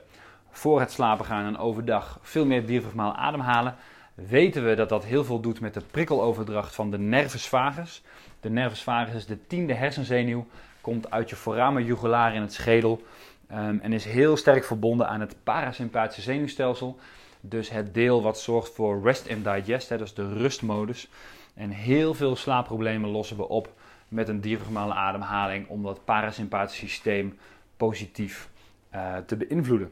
[0.58, 3.76] voor het slapen gaan en overdag veel meer diafragmaal ademhalen,
[4.14, 8.04] weten we dat dat heel veel doet met de prikkeloverdracht van de nervus vagus.
[8.40, 10.48] De nervus vagus is de tiende hersenzenuw,
[10.82, 13.04] komt uit je foramen jugulaar in het schedel
[13.52, 17.00] um, en is heel sterk verbonden aan het parasympathische zenuwstelsel.
[17.42, 21.10] Dus het deel wat zorgt voor rest and digest, hè, dus de rustmodus.
[21.54, 23.74] En heel veel slaapproblemen lossen we op
[24.08, 27.38] met een diafragmale ademhaling om dat parasympathische systeem
[27.78, 28.50] positief
[28.94, 29.92] uh, te beïnvloeden.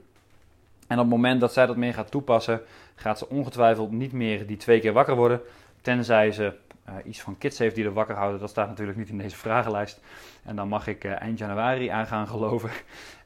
[0.88, 2.62] En op het moment dat zij dat meer gaat toepassen,
[2.96, 5.42] gaat ze ongetwijfeld niet meer die twee keer wakker worden.
[5.82, 6.54] Tenzij ze
[6.90, 8.40] uh, iets van kids heeft die er wakker houden.
[8.40, 10.02] Dat staat natuurlijk niet in deze vragenlijst.
[10.44, 12.70] En dan mag ik uh, eind januari aan gaan geloven.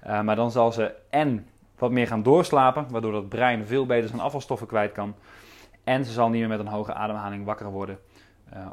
[0.07, 4.09] Uh, maar dan zal ze en wat meer gaan doorslapen, waardoor het brein veel beter
[4.09, 5.15] zijn afvalstoffen kwijt kan.
[5.83, 7.99] En ze zal niet meer met een hoge ademhaling wakker worden.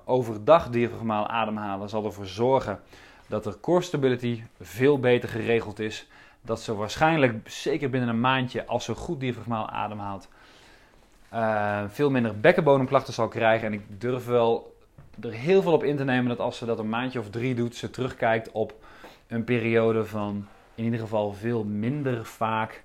[0.05, 2.81] overdag diafragmaal ademhalen zal ervoor zorgen
[3.29, 6.09] dat de core stability veel beter geregeld is
[6.45, 10.29] dat ze waarschijnlijk, zeker binnen een maandje, als ze goed diafragmaal ademhaalt,
[11.35, 13.67] uh, veel minder bekkenbodemklachten zal krijgen.
[13.67, 14.77] En ik durf wel
[15.21, 17.55] er heel veel op in te nemen dat als ze dat een maandje of drie
[17.55, 18.75] doet, ze terugkijkt op
[19.27, 22.85] een periode van in ieder geval veel minder vaak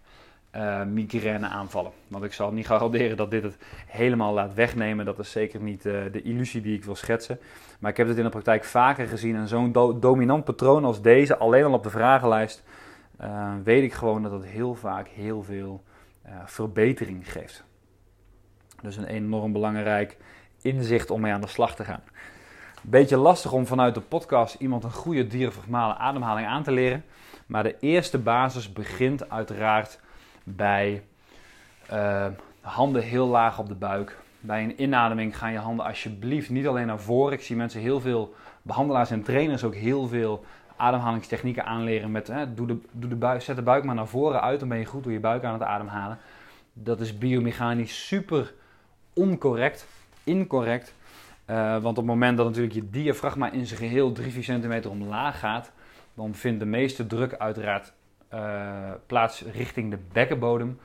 [0.55, 1.91] uh, migraine aanvallen.
[2.07, 5.05] Want ik zal niet garanderen dat dit het helemaal laat wegnemen.
[5.05, 7.39] Dat is zeker niet uh, de illusie die ik wil schetsen.
[7.79, 9.35] Maar ik heb het in de praktijk vaker gezien.
[9.35, 12.63] En zo'n do dominant patroon als deze, alleen al op de vragenlijst,
[13.21, 15.83] uh, weet ik gewoon dat het heel vaak heel veel
[16.25, 17.63] uh, verbetering geeft.
[18.81, 20.17] Dus een enorm belangrijk
[20.61, 22.03] inzicht om mee aan de slag te gaan.
[22.81, 27.03] Beetje lastig om vanuit de podcast iemand een goede diafragmale ademhaling aan te leren.
[27.45, 29.99] Maar de eerste basis begint uiteraard
[30.43, 31.03] bij
[31.91, 32.25] uh,
[32.61, 34.17] handen heel laag op de buik.
[34.39, 37.33] Bij een inademing gaan je handen alsjeblieft niet alleen naar voren.
[37.33, 40.45] Ik zie mensen heel veel behandelaars en trainers ook heel veel
[40.79, 44.41] ademhalingstechnieken aanleren met hè, doe de, doe de buik, zet de buik maar naar voren
[44.41, 46.17] uit, dan ben je goed door je buik aan het ademhalen.
[46.73, 48.53] Dat is biomechanisch super
[49.13, 49.87] oncorrect,
[50.23, 50.93] incorrect.
[51.49, 55.39] Uh, want op het moment dat natuurlijk je diafragma in zijn geheel 3-4 centimeter omlaag
[55.39, 55.71] gaat,
[56.13, 57.93] dan vindt de meeste druk uiteraard
[58.33, 60.79] uh, plaats richting de bekkenbodem.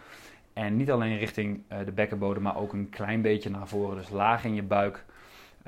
[0.53, 3.97] En niet alleen richting uh, de bekkenbodem, maar ook een klein beetje naar voren.
[3.97, 5.05] Dus laag in je buik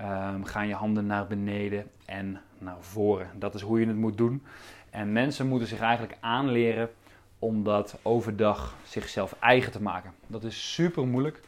[0.01, 3.31] um, gaan je handen naar beneden en naar voren.
[3.35, 4.43] Dat is hoe je het moet doen.
[4.91, 6.91] En mensen moeten zich eigenlijk aanleren
[7.39, 10.13] om dat overdag zichzelf eigen te maken.
[10.27, 11.41] Dat is super moeilijk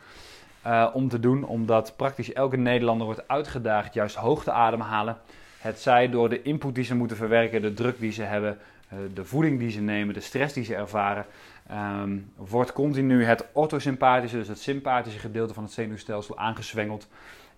[0.66, 5.16] uh, om te doen, omdat praktisch elke Nederlander wordt uitgedaagd juist hoog te ademhalen.
[5.58, 8.58] Het zij door de input die ze moeten verwerken, de druk die ze hebben,
[8.92, 11.26] uh, de voeding die ze nemen, de stress die ze ervaren,
[11.72, 17.08] um, wordt continu het orthosympathische, dus het sympathische gedeelte van het zenuwstelsel aangezwengeld.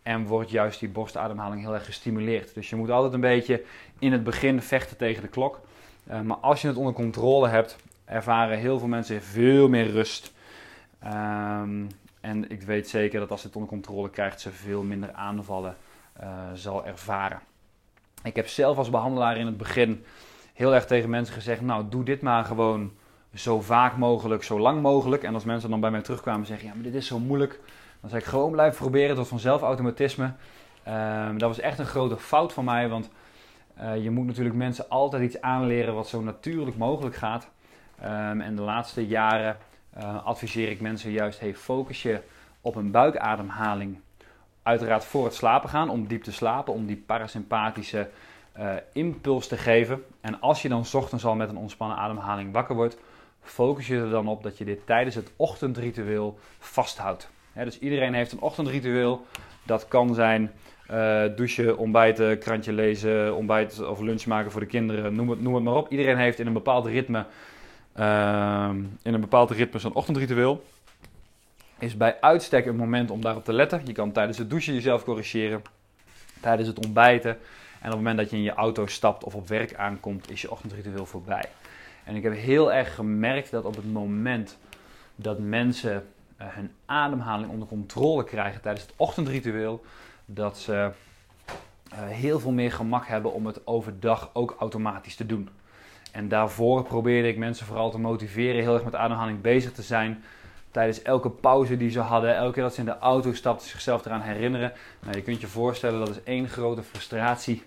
[0.02, 2.54] En wordt juist die borstademhaling heel erg gestimuleerd.
[2.54, 3.62] Dus je moet altijd een beetje
[3.98, 5.60] in het begin vechten tegen de klok.
[6.10, 10.32] Uh, maar als je het onder controle hebt, ervaren heel veel mensen veel meer rust.
[11.04, 11.88] Um,
[12.20, 15.76] en ik weet zeker dat als je het onder controle krijgt, ze veel minder aanvallen
[16.20, 17.40] uh, zal ervaren.
[18.22, 20.04] Ik heb zelf als behandelaar in het begin
[20.54, 22.92] heel erg tegen mensen gezegd: Nou, doe dit maar gewoon
[23.34, 25.22] zo vaak mogelijk, zo lang mogelijk.
[25.22, 27.60] En als mensen dan bij mij terugkwamen en zeggen: Ja, maar dit is zo moeilijk.
[28.00, 30.32] Dan zei ik gewoon blijven proberen tot vanzelf automatisme.
[30.88, 33.10] Um, dat was echt een grote fout van mij, want
[33.80, 37.48] uh, je moet natuurlijk mensen altijd iets aanleren wat zo natuurlijk mogelijk gaat.
[38.04, 39.56] Um, en de laatste jaren
[39.98, 42.20] uh, adviseer ik mensen juist, hey, focus je
[42.60, 44.00] op een buikademhaling.
[44.62, 48.08] Uiteraard voor het slapen gaan, om diep te slapen, om die parasympathische
[48.58, 50.04] uh, impuls te geven.
[50.20, 52.98] En als je dan ochtends al met een ontspannen ademhaling wakker wordt,
[53.40, 57.30] focus je er dan op dat je dit tijdens het ochtendritueel vasthoudt.
[57.54, 59.26] Dus iedereen heeft een ochtendritueel.
[59.62, 60.50] Dat kan zijn
[60.90, 65.54] uh, douchen, ontbijten, krantje lezen, ontbijt of lunch maken voor de kinderen, noem het, noem
[65.54, 65.90] het maar op.
[65.90, 67.24] Iedereen heeft in een bepaald ritme,
[67.98, 68.70] uh,
[69.02, 70.64] in een bepaald ritme zo'n ochtendritueel.
[71.78, 73.80] Is bij uitstek een moment om daarop te letten.
[73.84, 75.62] Je kan tijdens het douchen jezelf corrigeren,
[76.40, 77.30] tijdens het ontbijten.
[77.30, 80.40] En op het moment dat je in je auto stapt of op werk aankomt, is
[80.40, 81.44] je ochtendritueel voorbij.
[82.04, 84.58] En ik heb heel erg gemerkt dat op het moment
[85.16, 86.06] dat mensen
[86.44, 89.84] hun ademhaling onder controle krijgen tijdens het ochtendritueel,
[90.24, 95.48] dat ze uh, heel veel meer gemak hebben om het overdag ook automatisch te doen.
[96.12, 100.22] En daarvoor probeerde ik mensen vooral te motiveren heel erg met ademhaling bezig te zijn.
[100.70, 104.04] Tijdens elke pauze die ze hadden, elke keer dat ze in de auto stapten, zichzelf
[104.04, 104.72] eraan herinneren.
[105.00, 107.62] Nou, je kunt je voorstellen, dat is één grote frustratie.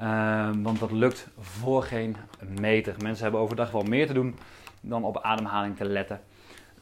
[0.00, 2.16] Uh, want dat lukt voor geen
[2.60, 2.94] meter.
[3.02, 4.38] Mensen hebben overdag wel meer te doen
[4.80, 6.20] dan op ademhaling te letten.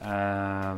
[0.03, 0.73] Uh,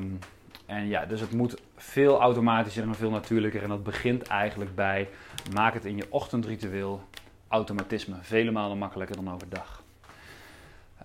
[0.70, 3.62] en ja, dus het moet veel automatischer en veel natuurlijker.
[3.62, 5.08] En dat begint eigenlijk bij
[5.52, 7.02] maak het in je ochtendritueel
[7.48, 8.16] automatisme.
[8.20, 9.82] Vele malen makkelijker dan overdag.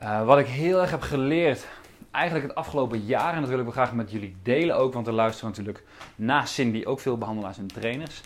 [0.03, 1.67] Uh, wat ik heel erg heb geleerd,
[2.11, 5.07] eigenlijk het afgelopen jaar, en dat wil ik wel graag met jullie delen ook, want
[5.07, 5.83] er luisteren natuurlijk
[6.15, 8.21] naast Cindy ook veel behandelaars en trainers,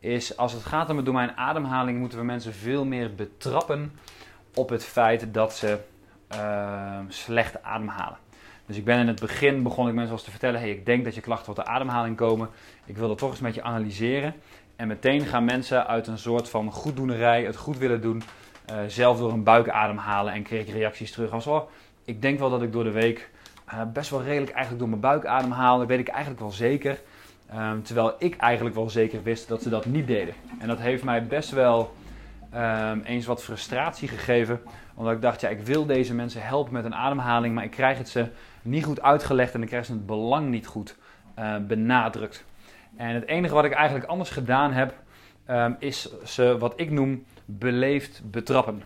[0.00, 3.92] is als het gaat om het domein ademhaling, moeten we mensen veel meer betrappen
[4.54, 5.78] op het feit dat ze
[6.34, 8.18] uh, slecht ademhalen.
[8.66, 11.04] Dus ik ben in het begin, begon ik mensen als te vertellen, hey, ik denk
[11.04, 12.48] dat je klachten wat de ademhaling komen.
[12.84, 14.34] Ik wil dat toch eens met je analyseren.
[14.76, 18.22] En meteen gaan mensen uit een soort van goeddoenerij, het goed willen doen,
[18.70, 21.70] uh, zelf door een buik ademhalen en kreeg ik reacties terug als, oh,
[22.04, 23.30] ik denk wel dat ik door de week
[23.68, 25.78] uh, best wel redelijk eigenlijk door mijn buik ademhaal.
[25.78, 27.00] Dat weet ik eigenlijk wel zeker.
[27.54, 30.34] Um, terwijl ik eigenlijk wel zeker wist dat ze dat niet deden.
[30.58, 31.94] En dat heeft mij best wel
[32.54, 34.60] um, eens wat frustratie gegeven.
[34.94, 37.98] Omdat ik dacht, ja, ik wil deze mensen helpen met een ademhaling, maar ik krijg
[37.98, 38.28] het ze
[38.64, 40.96] niet goed uitgelegd en ik krijg ze het belang niet goed
[41.38, 42.44] uh, benadrukt.
[42.96, 44.94] En het enige wat ik eigenlijk anders gedaan heb,
[45.50, 48.82] um, is ze wat ik noem beleefd betrappen.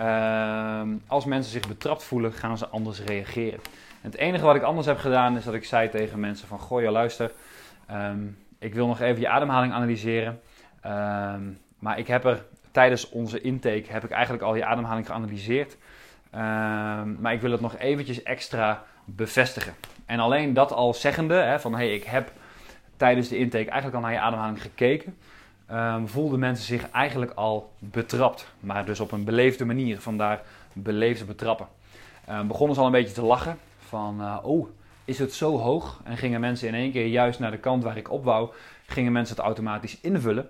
[0.00, 3.60] Um, als mensen zich betrapt voelen, gaan ze anders reageren.
[4.02, 6.58] En het enige wat ik anders heb gedaan, is dat ik zei tegen mensen van,
[6.58, 7.32] goh, ja, luister,
[7.90, 10.40] um, ik wil nog even je ademhaling analyseren.
[11.78, 15.76] maar ik heb er tijdens onze intake, heb ik eigenlijk al je ademhaling geanalyseerd.
[17.20, 18.84] maar ik wil het nog eventjes extra
[19.16, 19.74] bevestigen.
[20.06, 22.32] En alleen dat al zeggende, hè, van hey, ik heb
[22.96, 25.16] tijdens de intake eigenlijk al naar je ademhaling gekeken,
[25.72, 28.46] um, voelden mensen zich eigenlijk al betrapt.
[28.60, 30.42] Maar dus op een beleefde manier, vandaar
[30.72, 31.66] beleefde betrappen.
[32.30, 34.68] Um, begonnen ze al een beetje te lachen van, uh, oh,
[35.04, 36.00] is het zo hoog?
[36.04, 38.50] En gingen mensen in één keer juist naar de kant waar ik op wou,
[38.86, 40.48] gingen mensen het automatisch invullen.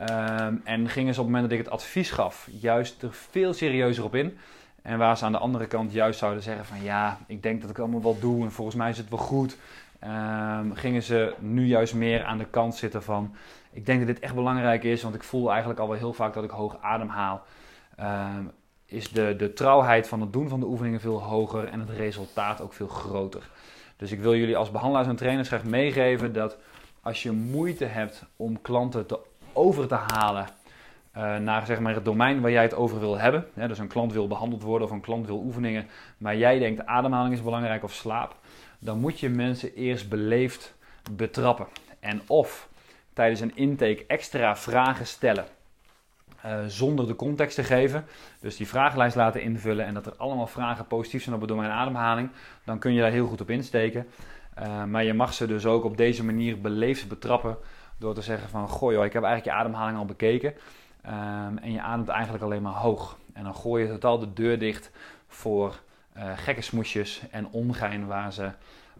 [0.00, 3.52] Um, en gingen ze op het moment dat ik het advies gaf, juist er veel
[3.52, 4.38] serieuzer op in.
[4.84, 7.70] En waar ze aan de andere kant juist zouden zeggen van ja, ik denk dat
[7.70, 9.56] ik allemaal wel doe en volgens mij is het wel goed.
[9.98, 13.34] ehm, gingen ze nu juist meer aan de kant zitten van...
[13.72, 16.34] Ik denk dat dit echt belangrijk is, want ik voel eigenlijk al wel heel vaak
[16.34, 17.42] dat ik hoog ademhaal.
[18.00, 18.50] Um,
[18.86, 22.60] is de, de trouwheid van het doen van de oefeningen veel hoger en het resultaat
[22.60, 23.50] ook veel groter.
[23.96, 26.56] Dus ik wil jullie als behandelaars en trainers graag meegeven dat
[27.00, 29.18] als je moeite hebt om klanten te
[29.52, 30.46] over te halen
[31.16, 33.46] uh, naar zeg maar, het domein waar jij het over wil hebben.
[33.54, 35.86] dus een klant wil behandeld worden of een klant wil oefeningen,
[36.18, 38.36] maar jij denkt ademhaling is belangrijk of slaap.
[38.78, 40.74] Dan moet je mensen eerst beleefd
[41.12, 41.66] betrappen.
[42.00, 42.68] En of
[43.12, 45.44] tijdens een intake extra vragen stellen.
[46.46, 48.04] Uh, zonder de context te geven.
[48.40, 51.70] Dus die vragenlijst laten invullen en dat er allemaal vragen positief zijn op het domein
[51.70, 52.30] ademhaling.
[52.64, 54.06] Dan kun je daar heel goed op insteken.
[54.58, 57.56] Uh, maar je mag ze dus ook op deze manier beleefd betrappen.
[57.98, 60.54] Door te zeggen van, goh ik heb eigenlijk je ademhaling al bekeken.
[61.06, 63.18] Um, en je ademt eigenlijk alleen maar hoog.
[63.32, 64.90] En dan gooi je totaal de deur dicht
[65.26, 65.80] voor
[66.16, 68.50] uh, gekke smoesjes en ongein waar ze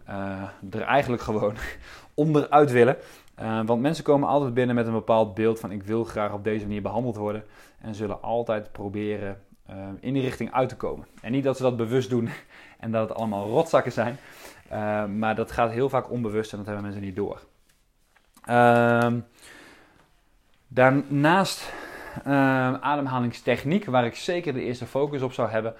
[0.09, 0.41] uh,
[0.71, 1.53] er eigenlijk gewoon
[2.13, 2.97] onderuit willen.
[3.41, 6.43] Uh, want mensen komen altijd binnen met een bepaald beeld van ik wil graag op
[6.43, 7.43] deze manier behandeld worden.
[7.81, 9.39] En zullen altijd proberen
[9.99, 11.07] in die richting uit te komen.
[11.21, 12.29] En niet dat ze dat bewust doen
[12.79, 14.17] en dat het allemaal rotzakken zijn.
[15.17, 17.41] maar dat gaat heel vaak onbewust en dat hebben mensen niet door.
[18.45, 19.19] Ehm,
[20.67, 21.73] daarnaast
[22.79, 25.73] ademhalingstechniek, waar ik zeker de eerste focus op zou hebben,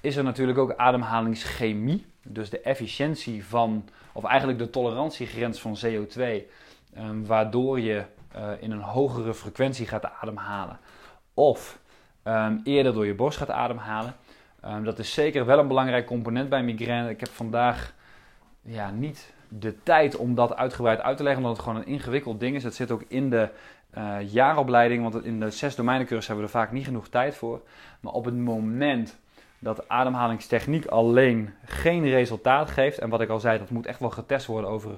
[0.00, 2.06] is er natuurlijk ook ademhalingschemie.
[2.22, 6.22] Dus de efficiëntie van, of eigenlijk de tolerantiegrens van CO2,
[6.94, 8.04] ehm, waardoor je
[8.36, 10.78] uh, in een hogere frequentie gaat ademhalen.
[11.34, 11.78] Of
[12.24, 14.14] um, eerder door je borst gaat ademhalen.
[14.82, 17.10] Dat is zeker wel een belangrijk component bij migraine.
[17.10, 17.94] Ik heb vandaag
[18.62, 22.40] ja, niet de tijd om dat uitgebreid uit te leggen, omdat het gewoon een ingewikkeld
[22.40, 22.64] ding is.
[22.64, 23.48] Het zit ook in de
[23.98, 27.60] uh, jaaropleiding, want in de zes domeinencursus hebben we er vaak niet genoeg tijd voor.
[28.00, 29.16] Maar op het moment
[29.58, 34.10] dat ademhalingstechniek alleen geen resultaat geeft, en wat ik al zei, dat moet echt wel
[34.10, 34.90] getest worden over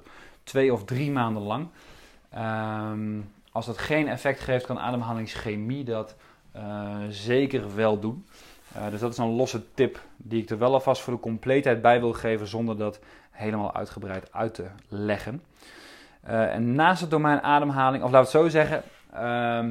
[0.43, 1.69] twee of drie maanden lang.
[2.37, 6.17] Um, als dat geen effect geeft, kan ademhalingschemie dat
[6.57, 8.27] uh, zeker wel doen.
[8.77, 11.83] Uh, dus dat is een losse tip die ik er wel alvast voor de compleetheid
[11.83, 15.43] bij wil geven, zonder dat helemaal uitgebreid uit te leggen.
[16.29, 18.83] Uh, en naast het domein ademhaling, of laat het zo zeggen,
[19.15, 19.21] uh,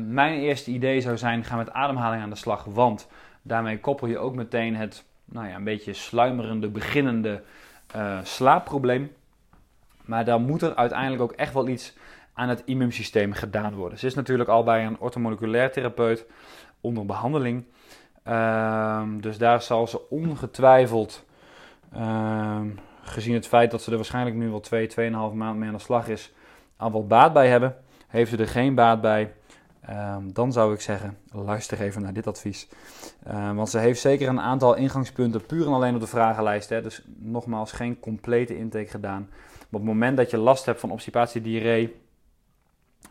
[0.07, 2.63] mijn eerste idee zou zijn: ga met ademhaling aan de slag.
[2.63, 3.07] Want
[3.41, 7.43] daarmee koppel je ook meteen het nou ja, een beetje sluimerende, beginnende
[7.95, 9.11] uh, slaapprobleem.
[10.05, 11.95] Maar dan moet er uiteindelijk ook echt wel iets
[12.33, 13.99] aan het immuunsysteem gedaan worden.
[13.99, 16.25] Ze is natuurlijk al bij een orthomoleculair therapeut
[16.81, 17.65] onder behandeling.
[18.23, 21.25] Ehm, dus daar zal ze ongetwijfeld,
[21.93, 22.67] ehm,
[23.01, 25.81] gezien het feit dat ze er waarschijnlijk nu wel 2, 2,5 maand mee aan de
[25.81, 26.33] slag is,
[26.77, 27.75] al wat baat bij hebben.
[28.07, 29.33] Heeft u er geen baat bij,
[29.89, 32.67] um, dan zou ik zeggen, luister even naar dit advies.
[33.27, 36.69] Um, want ze heeft zeker een aantal ingangspunten puur en alleen op de vragenlijst.
[36.69, 39.27] Hè, dus nogmaals, geen complete intake gedaan.
[39.29, 41.95] Maar op het moment dat je last hebt van obstipatie, diarree,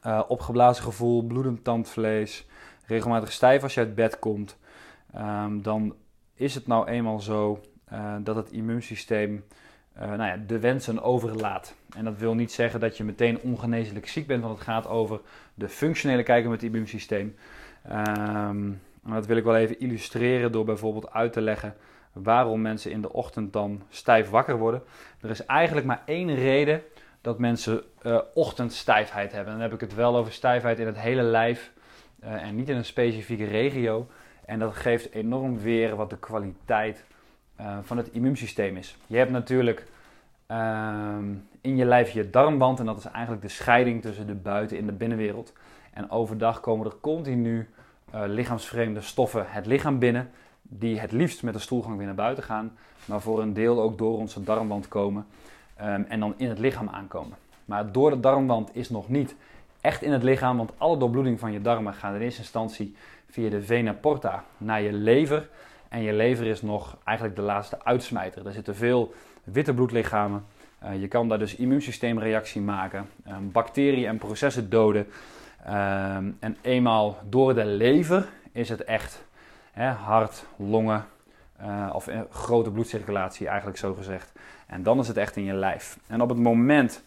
[0.06, 2.46] uh, opgeblazen gevoel, bloedend tandvlees,
[2.86, 4.56] regelmatig stijf als je uit bed komt,
[5.16, 5.94] um, dan
[6.34, 7.60] is het nou eenmaal zo
[7.92, 9.44] uh, dat het immuunsysteem
[10.00, 11.74] uh, nou ja, de wensen overlaat.
[11.96, 15.20] En dat wil niet zeggen dat je meteen ongeneeslijk ziek bent, want het gaat over
[15.54, 17.36] de functionele kijken met het immuunsysteem.
[17.92, 21.74] Um, dat wil ik wel even illustreren door bijvoorbeeld uit te leggen
[22.12, 24.82] waarom mensen in de ochtend dan stijf wakker worden.
[25.20, 26.82] Er is eigenlijk maar één reden
[27.20, 29.52] dat mensen uh, ochtendstijfheid hebben.
[29.52, 31.72] Dan heb ik het wel over stijfheid in het hele lijf
[32.24, 34.06] uh, en niet in een specifieke regio.
[34.44, 37.04] En dat geeft enorm weer wat de kwaliteit
[37.60, 38.96] uh, van het immuunsysteem is.
[39.06, 39.86] Je hebt natuurlijk
[40.50, 41.16] uh,
[41.60, 44.86] in je lijf je darmwand en dat is eigenlijk de scheiding tussen de buiten- en
[44.86, 45.52] de binnenwereld.
[45.92, 47.68] En overdag komen er continu
[48.14, 50.30] uh, lichaamsvreemde stoffen het lichaam binnen,
[50.62, 52.72] die het liefst met de stoelgang weer naar buiten gaan,
[53.04, 55.26] maar voor een deel ook door onze darmwand komen
[55.80, 57.36] um, en dan in het lichaam aankomen.
[57.64, 59.34] Maar door de darmwand is nog niet
[59.80, 62.96] echt in het lichaam, want alle doorbloeding van je darmen gaat in eerste instantie
[63.30, 65.48] via de vena porta naar je lever.
[65.88, 68.46] En je lever is nog eigenlijk de laatste uitsmijter.
[68.46, 70.44] Er zitten veel witte bloedlichamen.
[70.84, 75.06] Uh, je kan daar dus immuunsysteemreactie maken, um, bacteriën en processen doden.
[75.66, 79.24] Um, en eenmaal door de lever is het echt
[79.72, 81.06] hè, hart, longen
[81.62, 84.32] uh, of grote bloedcirculatie eigenlijk zo gezegd.
[84.66, 85.98] En dan is het echt in je lijf.
[86.06, 87.02] En op het moment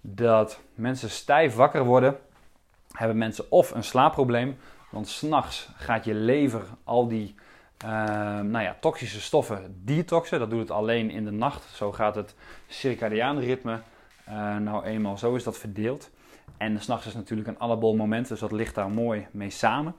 [0.00, 2.16] dat mensen stijf wakker worden,
[2.92, 4.56] hebben mensen of een slaapprobleem,
[4.90, 7.34] want s'nachts gaat je lever al die
[7.84, 7.90] uh,
[8.40, 10.38] nou ja, toxische stoffen detoxen.
[10.38, 11.64] Dat doet het alleen in de nacht.
[11.74, 12.34] Zo gaat het
[12.66, 13.80] circadiaan ritme
[14.28, 15.18] uh, nou eenmaal.
[15.18, 16.10] Zo is dat verdeeld.
[16.56, 19.94] En s'nachts is natuurlijk een anabol moment, dus dat ligt daar mooi mee samen.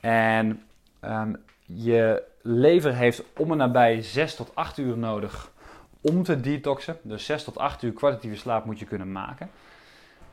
[0.00, 0.62] En
[1.00, 1.36] um,
[1.66, 5.52] je lever heeft om en nabij 6 tot 8 uur nodig
[6.00, 6.96] om te detoxen.
[7.02, 9.50] Dus 6 tot 8 uur kwalitatieve slaap moet je kunnen maken.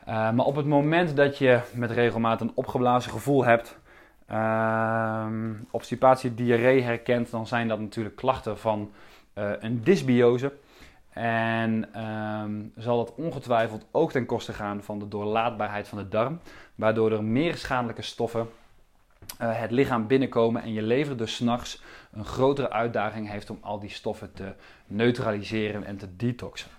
[0.08, 3.78] Uh, maar op het moment dat je met regelmaat een opgeblazen gevoel hebt,
[4.30, 5.26] uh,
[5.70, 8.90] obstipatie, diarree herkent, dan zijn dat natuurlijk klachten van
[9.34, 10.52] uh, een dysbiose.
[11.10, 16.40] En um, zal dat ongetwijfeld ook ten koste gaan van de doorlaatbaarheid van de darm,
[16.74, 18.48] waardoor er meer schadelijke stoffen
[19.42, 23.80] uh, het lichaam binnenkomen en je lever dus s'nachts een grotere uitdaging heeft om al
[23.80, 24.54] die stoffen te
[24.86, 26.70] neutraliseren en te detoxen.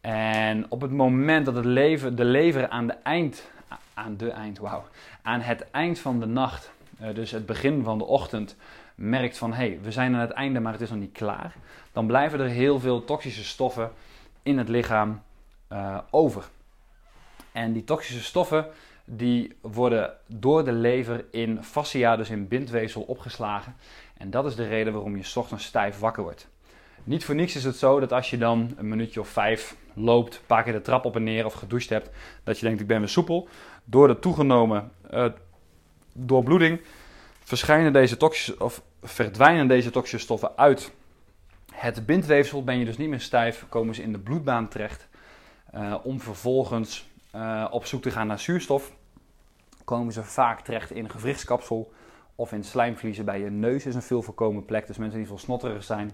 [0.00, 3.50] En op het moment dat het leven, de lever aan de eind,
[3.94, 4.84] aan de eind, wauw,
[5.22, 8.56] aan het eind van de nacht, uh, dus het begin van de ochtend,
[8.94, 11.54] merkt van hé, hey, we zijn aan het einde, maar het is nog niet klaar,
[11.92, 13.90] dan blijven er heel veel toxische stoffen
[14.42, 15.22] in het lichaam
[15.72, 16.44] uh, over.
[17.52, 18.66] En die toxische stoffen
[19.04, 23.76] die worden door de lever in fascia, dus in bindweefsel, opgeslagen.
[24.16, 26.48] En dat is de reden waarom je ochtends stijf wakker wordt.
[27.04, 30.34] Niet voor niets is het zo dat als je dan een minuutje of vijf loopt,
[30.34, 32.10] een paar keer de trap op en neer of gedoucht hebt,
[32.44, 33.48] dat je denkt ik ben weer soepel.
[33.84, 35.26] Door de toegenomen uh,
[36.12, 36.80] doorbloeding
[37.44, 40.92] verschijnen deze toxische, of verdwijnen deze toxische stoffen uit
[41.72, 42.64] het bindweefsel.
[42.64, 45.08] Ben je dus niet meer stijf, komen ze in de bloedbaan terecht.
[45.74, 48.92] Uh, om vervolgens uh, op zoek te gaan naar zuurstof,
[49.84, 51.92] komen ze vaak terecht in gewrichtskapsel
[52.34, 54.86] of in slijmvliezen bij je neus is een veel voorkomen plek.
[54.86, 56.10] Dus mensen die veel snotterig zijn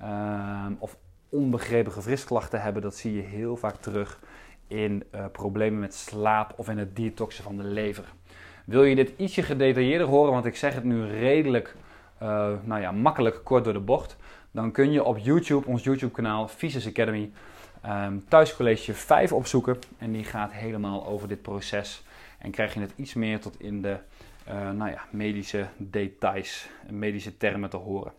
[0.00, 0.96] uh, of
[1.28, 4.20] onbegrepen gewrichtsklachten hebben, dat zie je heel vaak terug
[4.66, 8.04] in problemen met slaap of in het detoxen van de lever.
[8.66, 11.74] Wil je dit ietsje gedetailleerder horen, want ik zeg het nu redelijk
[12.22, 14.16] uh, nou ja, makkelijk kort door de bocht,
[14.50, 17.30] dan kun je op YouTube, ons YouTube kanaal Physis Academy,
[17.86, 19.78] um, thuiscollege 5 opzoeken.
[19.98, 22.02] En die gaat helemaal over dit proces.
[22.38, 23.96] En krijg je het iets meer tot in de
[24.48, 28.12] uh, nou ja, medische details, medische termen te horen.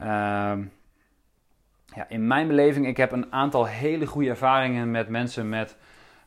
[0.00, 0.72] Um,
[1.94, 5.76] ja, in mijn beleving, ik heb een aantal hele goede ervaringen met mensen met,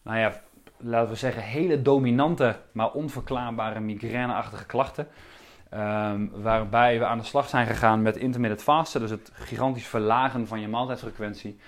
[0.02, 0.42] nou ja,
[0.84, 5.08] laten we zeggen, hele dominante, maar onverklaarbare migraineachtige klachten.
[5.74, 10.48] Um, waarbij we aan de slag zijn gegaan met intermittent fasten, dus het gigantisch verlagen
[10.48, 11.60] van je maaltijdfrequentie.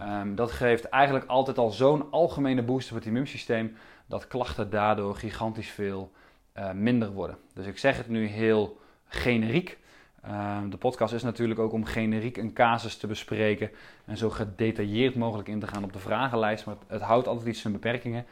[0.00, 5.16] Um, dat geeft eigenlijk altijd al zo'n algemene boost op het immuunsysteem dat klachten daardoor
[5.16, 6.12] gigantisch veel
[6.58, 7.36] uh, minder worden.
[7.54, 9.78] Dus ik zeg het nu heel generiek.
[10.26, 13.70] Uh, de podcast is natuurlijk ook om generiek een casus te bespreken
[14.04, 17.46] en zo gedetailleerd mogelijk in te gaan op de vragenlijst, maar het, het houdt altijd
[17.46, 18.26] iets zijn beperkingen.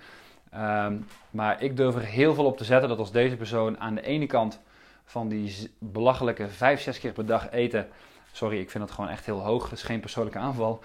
[0.54, 3.94] Um, maar ik durf er heel veel op te zetten dat als deze persoon aan
[3.94, 4.60] de ene kant
[5.04, 7.88] van die belachelijke 5, 6 keer per dag eten,
[8.32, 10.82] sorry, ik vind dat gewoon echt heel hoog, dat is geen persoonlijke aanval,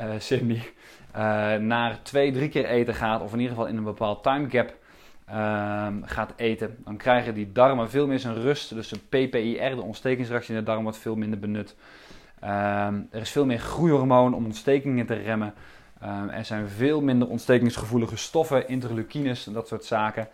[0.00, 0.60] uh, Cindy,
[1.16, 4.46] uh, naar twee, drie keer eten gaat, of in ieder geval in een bepaald time
[5.30, 8.74] uh, gaat eten, dan krijgen die darmen veel meer zijn rust.
[8.74, 11.76] Dus de PPIR, de ontstekingsreactie in de darm, wordt veel minder benut.
[12.44, 15.54] Um, er is veel meer groeihormoon om ontstekingen te remmen.
[16.04, 20.28] Um, er zijn veel minder ontstekingsgevoelige stoffen, interleukines en dat soort zaken.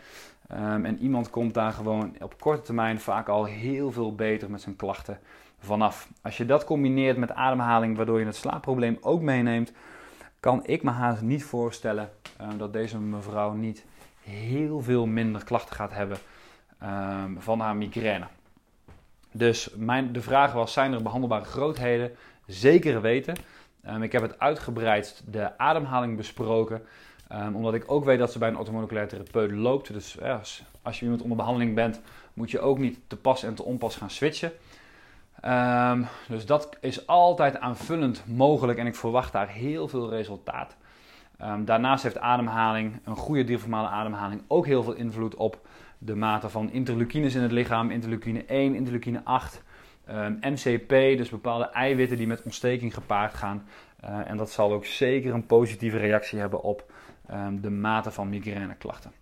[0.83, 4.77] En iemand komt daar gewoon op korte termijn vaak al heel veel beter met zijn
[4.77, 5.19] klachten
[5.59, 6.09] vanaf.
[6.23, 9.73] Als je dat combineert met ademhaling, waardoor je het slaapprobleem ook meeneemt,
[10.41, 12.11] kan ik me haast niet voorstellen
[12.57, 13.85] dat deze mevrouw niet
[14.25, 16.19] heel veel minder klachten gaat hebben
[16.83, 18.27] um, van haar migraine.
[19.33, 22.17] Dus mijn, de vraag was: zijn er behandelbare grootheden?
[22.47, 23.35] Zeker weten.
[23.89, 26.83] Um, ik heb het uitgebreid de ademhaling besproken.
[27.33, 29.93] Um, omdat ik ook weet dat ze bij een orthomoleculair therapeut loopt.
[29.93, 30.41] Dus ja,
[30.83, 32.01] als je iemand onder behandeling bent,
[32.35, 34.53] moet je ook niet te pas en te onpas gaan switchen.
[36.29, 40.77] Dus dat is altijd aanvullend mogelijk en ik verwacht daar heel veel resultaat.
[41.45, 45.67] Um, daarnaast heeft ademhaling, een goede diafragmale ademhaling, ook heel veel invloed op
[45.99, 47.91] de mate van interleukines in het lichaam.
[47.91, 49.63] Interleukine 1, interleukine 8,
[50.09, 53.67] um, MCP, dus bepaalde eiwitten die met ontsteking gepaard gaan.
[54.05, 56.93] Uh, en dat zal ook zeker een positieve reactie hebben op
[57.61, 59.13] de mate van migraineklachten.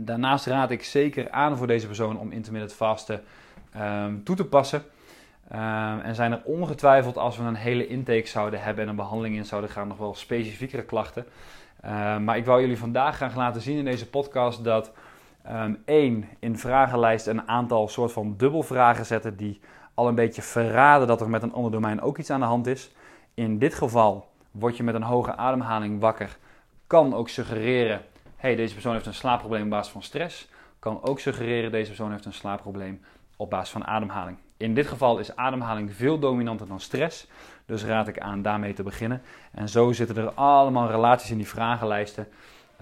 [0.00, 3.22] Daarnaast raad ik zeker aan voor deze persoon om intermittent vasten
[4.24, 4.82] toe te passen.
[5.52, 9.36] Um, en zijn er ongetwijfeld, als we een hele intake zouden hebben en een behandeling
[9.36, 11.26] in zouden gaan, nog wel specifiekere klachten.
[11.84, 14.92] Um, maar ik wou jullie vandaag graag laten zien in deze podcast dat
[15.50, 19.60] um, één, in vragenlijst een aantal soort van dubbelvragen zetten die
[19.94, 22.66] al een beetje verraden dat er met een ander domein ook iets aan de hand
[22.66, 22.90] is.
[23.34, 26.36] In dit geval word je met een hoge ademhaling wakker,
[26.86, 28.00] kan ook suggereren,
[28.36, 30.48] hey, deze persoon heeft een slaapprobleem op basis van stress.
[30.78, 33.00] Kan ook suggereren, deze persoon heeft een slaapprobleem
[33.36, 34.36] op basis van ademhaling.
[34.56, 37.26] In dit geval is ademhaling veel dominanter dan stress.
[37.66, 39.22] Dus raad ik aan daarmee te beginnen.
[39.52, 42.28] En zo zitten er allemaal relaties in die vragenlijsten.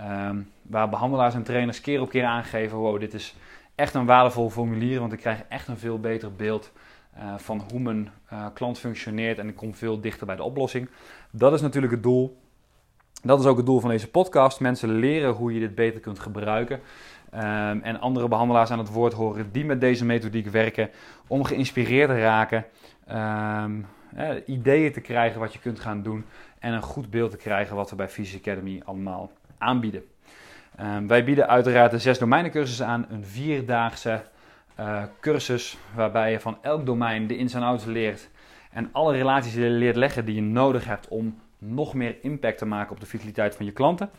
[0.01, 3.35] Um, waar behandelaars en trainers keer op keer aangeven: wow, dit is
[3.75, 5.01] echt een waardevol formulier.
[5.01, 6.73] Want ik krijg echt een veel beter beeld
[7.37, 8.11] van hoe mijn
[8.55, 10.89] klant functioneert en ik kom veel dichter bij de oplossing.
[11.31, 12.42] Dat is natuurlijk het doel.
[13.23, 14.61] Dat is ook het doel van deze podcast.
[14.61, 16.81] Mensen leren hoe je dit beter kunt gebruiken.
[17.31, 20.91] Ehm, en andere behandelaars aan het woord horen die met deze methodiek werken.
[21.27, 22.65] Om geïnspireerd te raken.
[23.07, 23.73] Ehm,
[24.47, 26.25] ideeën te krijgen wat je kunt gaan doen.
[26.59, 30.03] En een goed beeld te krijgen wat we bij Physics Academy allemaal aanbieden.
[30.77, 33.07] Ehm, wij bieden uiteraard de zes domeinencursussen aan.
[33.11, 34.23] Een vierdaagse
[34.81, 38.29] uh, cursus waarbij je van elk domein de ins en outs leert.
[38.73, 42.93] En alle relaties leert leggen die je nodig hebt om nog meer impact te maken
[42.93, 44.11] op de vitaliteit van je klanten.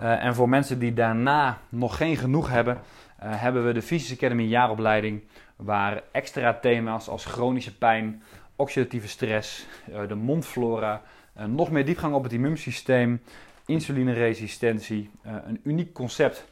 [0.00, 2.80] Uh, en voor mensen die daarna nog geen genoeg hebben, uh,
[3.20, 5.22] hebben we de Physics Academy jaaropleiding.
[5.56, 8.22] Waar extra thema's als chronische pijn,
[8.56, 11.02] oxidatieve stress, uh, de mondflora,
[11.46, 13.22] nog meer diepgang op het immuunsysteem,
[13.66, 16.44] insulineresistentie, een uniek concept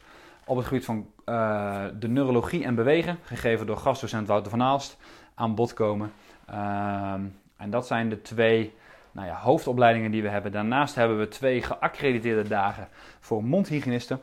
[0.45, 1.07] op het gebied van
[1.99, 4.97] de neurologie en bewegen, gegeven door gastdocent Wouter van Aalst,
[5.35, 6.11] aan bod komen.
[6.45, 7.21] Ehm,
[7.57, 8.73] en dat zijn de twee
[9.13, 10.51] nou ja, hoofdopleidingen die we hebben.
[10.51, 12.87] Daarnaast hebben we twee geaccrediteerde dagen
[13.19, 14.21] voor mondhygiënisten.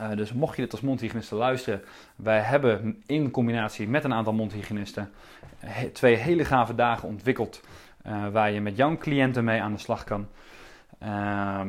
[0.00, 1.82] Uh, dus mocht je dit als mondhygiëniste luisteren,
[2.16, 5.12] wij hebben in combinatie met een aantal mondhygiënisten
[5.92, 7.60] twee hele gave dagen ontwikkeld
[8.06, 10.28] uh, waar je met jouw cliënten mee aan de slag kan.
[11.02, 11.60] Uh,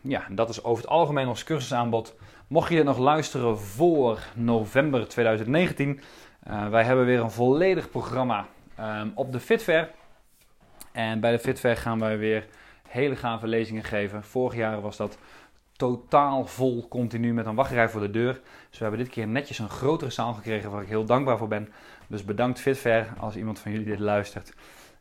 [0.00, 2.14] ja, dat is over het algemeen ons cursusaanbod.
[2.46, 6.00] Mocht je dit nog luisteren voor november 2019,
[6.48, 9.90] uh, wij hebben weer een volledig programma ehm, op de Fitfair.
[10.94, 12.46] En bij de Fitfair gaan wij weer
[12.88, 14.24] hele gave lezingen geven.
[14.24, 15.18] Vorig jaar was dat
[15.76, 18.32] totaal vol, continu met een wachtrij voor de deur.
[18.68, 21.48] Dus we hebben dit keer netjes een grotere zaal gekregen waar ik heel dankbaar voor
[21.48, 21.68] ben.
[22.06, 24.54] Dus bedankt Fitfair als iemand van jullie dit luistert.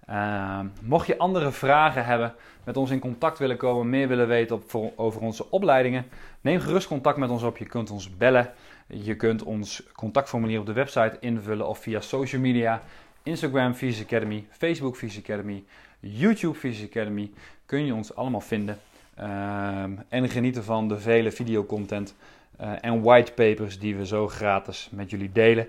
[0.10, 4.64] Uh, mocht je andere vragen hebben, met ons in contact willen komen, meer willen weten
[4.96, 6.06] over onze opleidingen,
[6.42, 7.58] neem gerust contact met ons op.
[7.58, 8.54] Je kunt ons bellen.
[8.88, 12.82] Je kunt ons contactformulier op de website invullen of via social media.
[13.24, 15.64] Instagram Physics Academy, Facebook Physics Academy,
[16.06, 17.32] YouTube Physics Academy.
[17.66, 18.80] Kun je ons allemaal vinden.
[19.20, 22.16] Uh, en genieten van de vele videocontent
[22.62, 25.68] uh, en whitepapers die we zo gratis met jullie delen.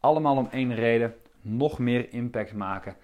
[0.00, 2.96] Allemaal om één reden: nog meer impact maken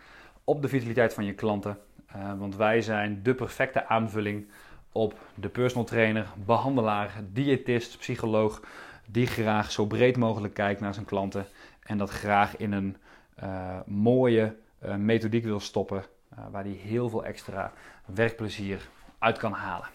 [0.44, 1.78] op de vitaliteit van je klanten.
[2.16, 4.48] Uh, want wij zijn de perfecte aanvulling
[4.92, 8.62] op de personal trainer, behandelaar, diëtist, psycholoog,
[9.06, 11.46] die graag zo breed mogelijk kijkt naar zijn klanten
[11.82, 12.96] en dat graag in een
[13.42, 14.56] uh, mooie
[14.96, 16.04] methodiek wil stoppen,
[16.50, 17.72] waar hij heel veel extra
[18.04, 19.88] werkplezier uit kan halen.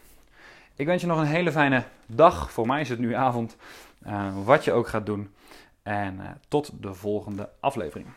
[0.76, 2.52] Ik wens je nog een hele fijne dag.
[2.52, 3.58] Voor mij is het nu avond.
[4.44, 5.34] wat je ook gaat doen.
[5.84, 8.08] En tot de volgende aflevering.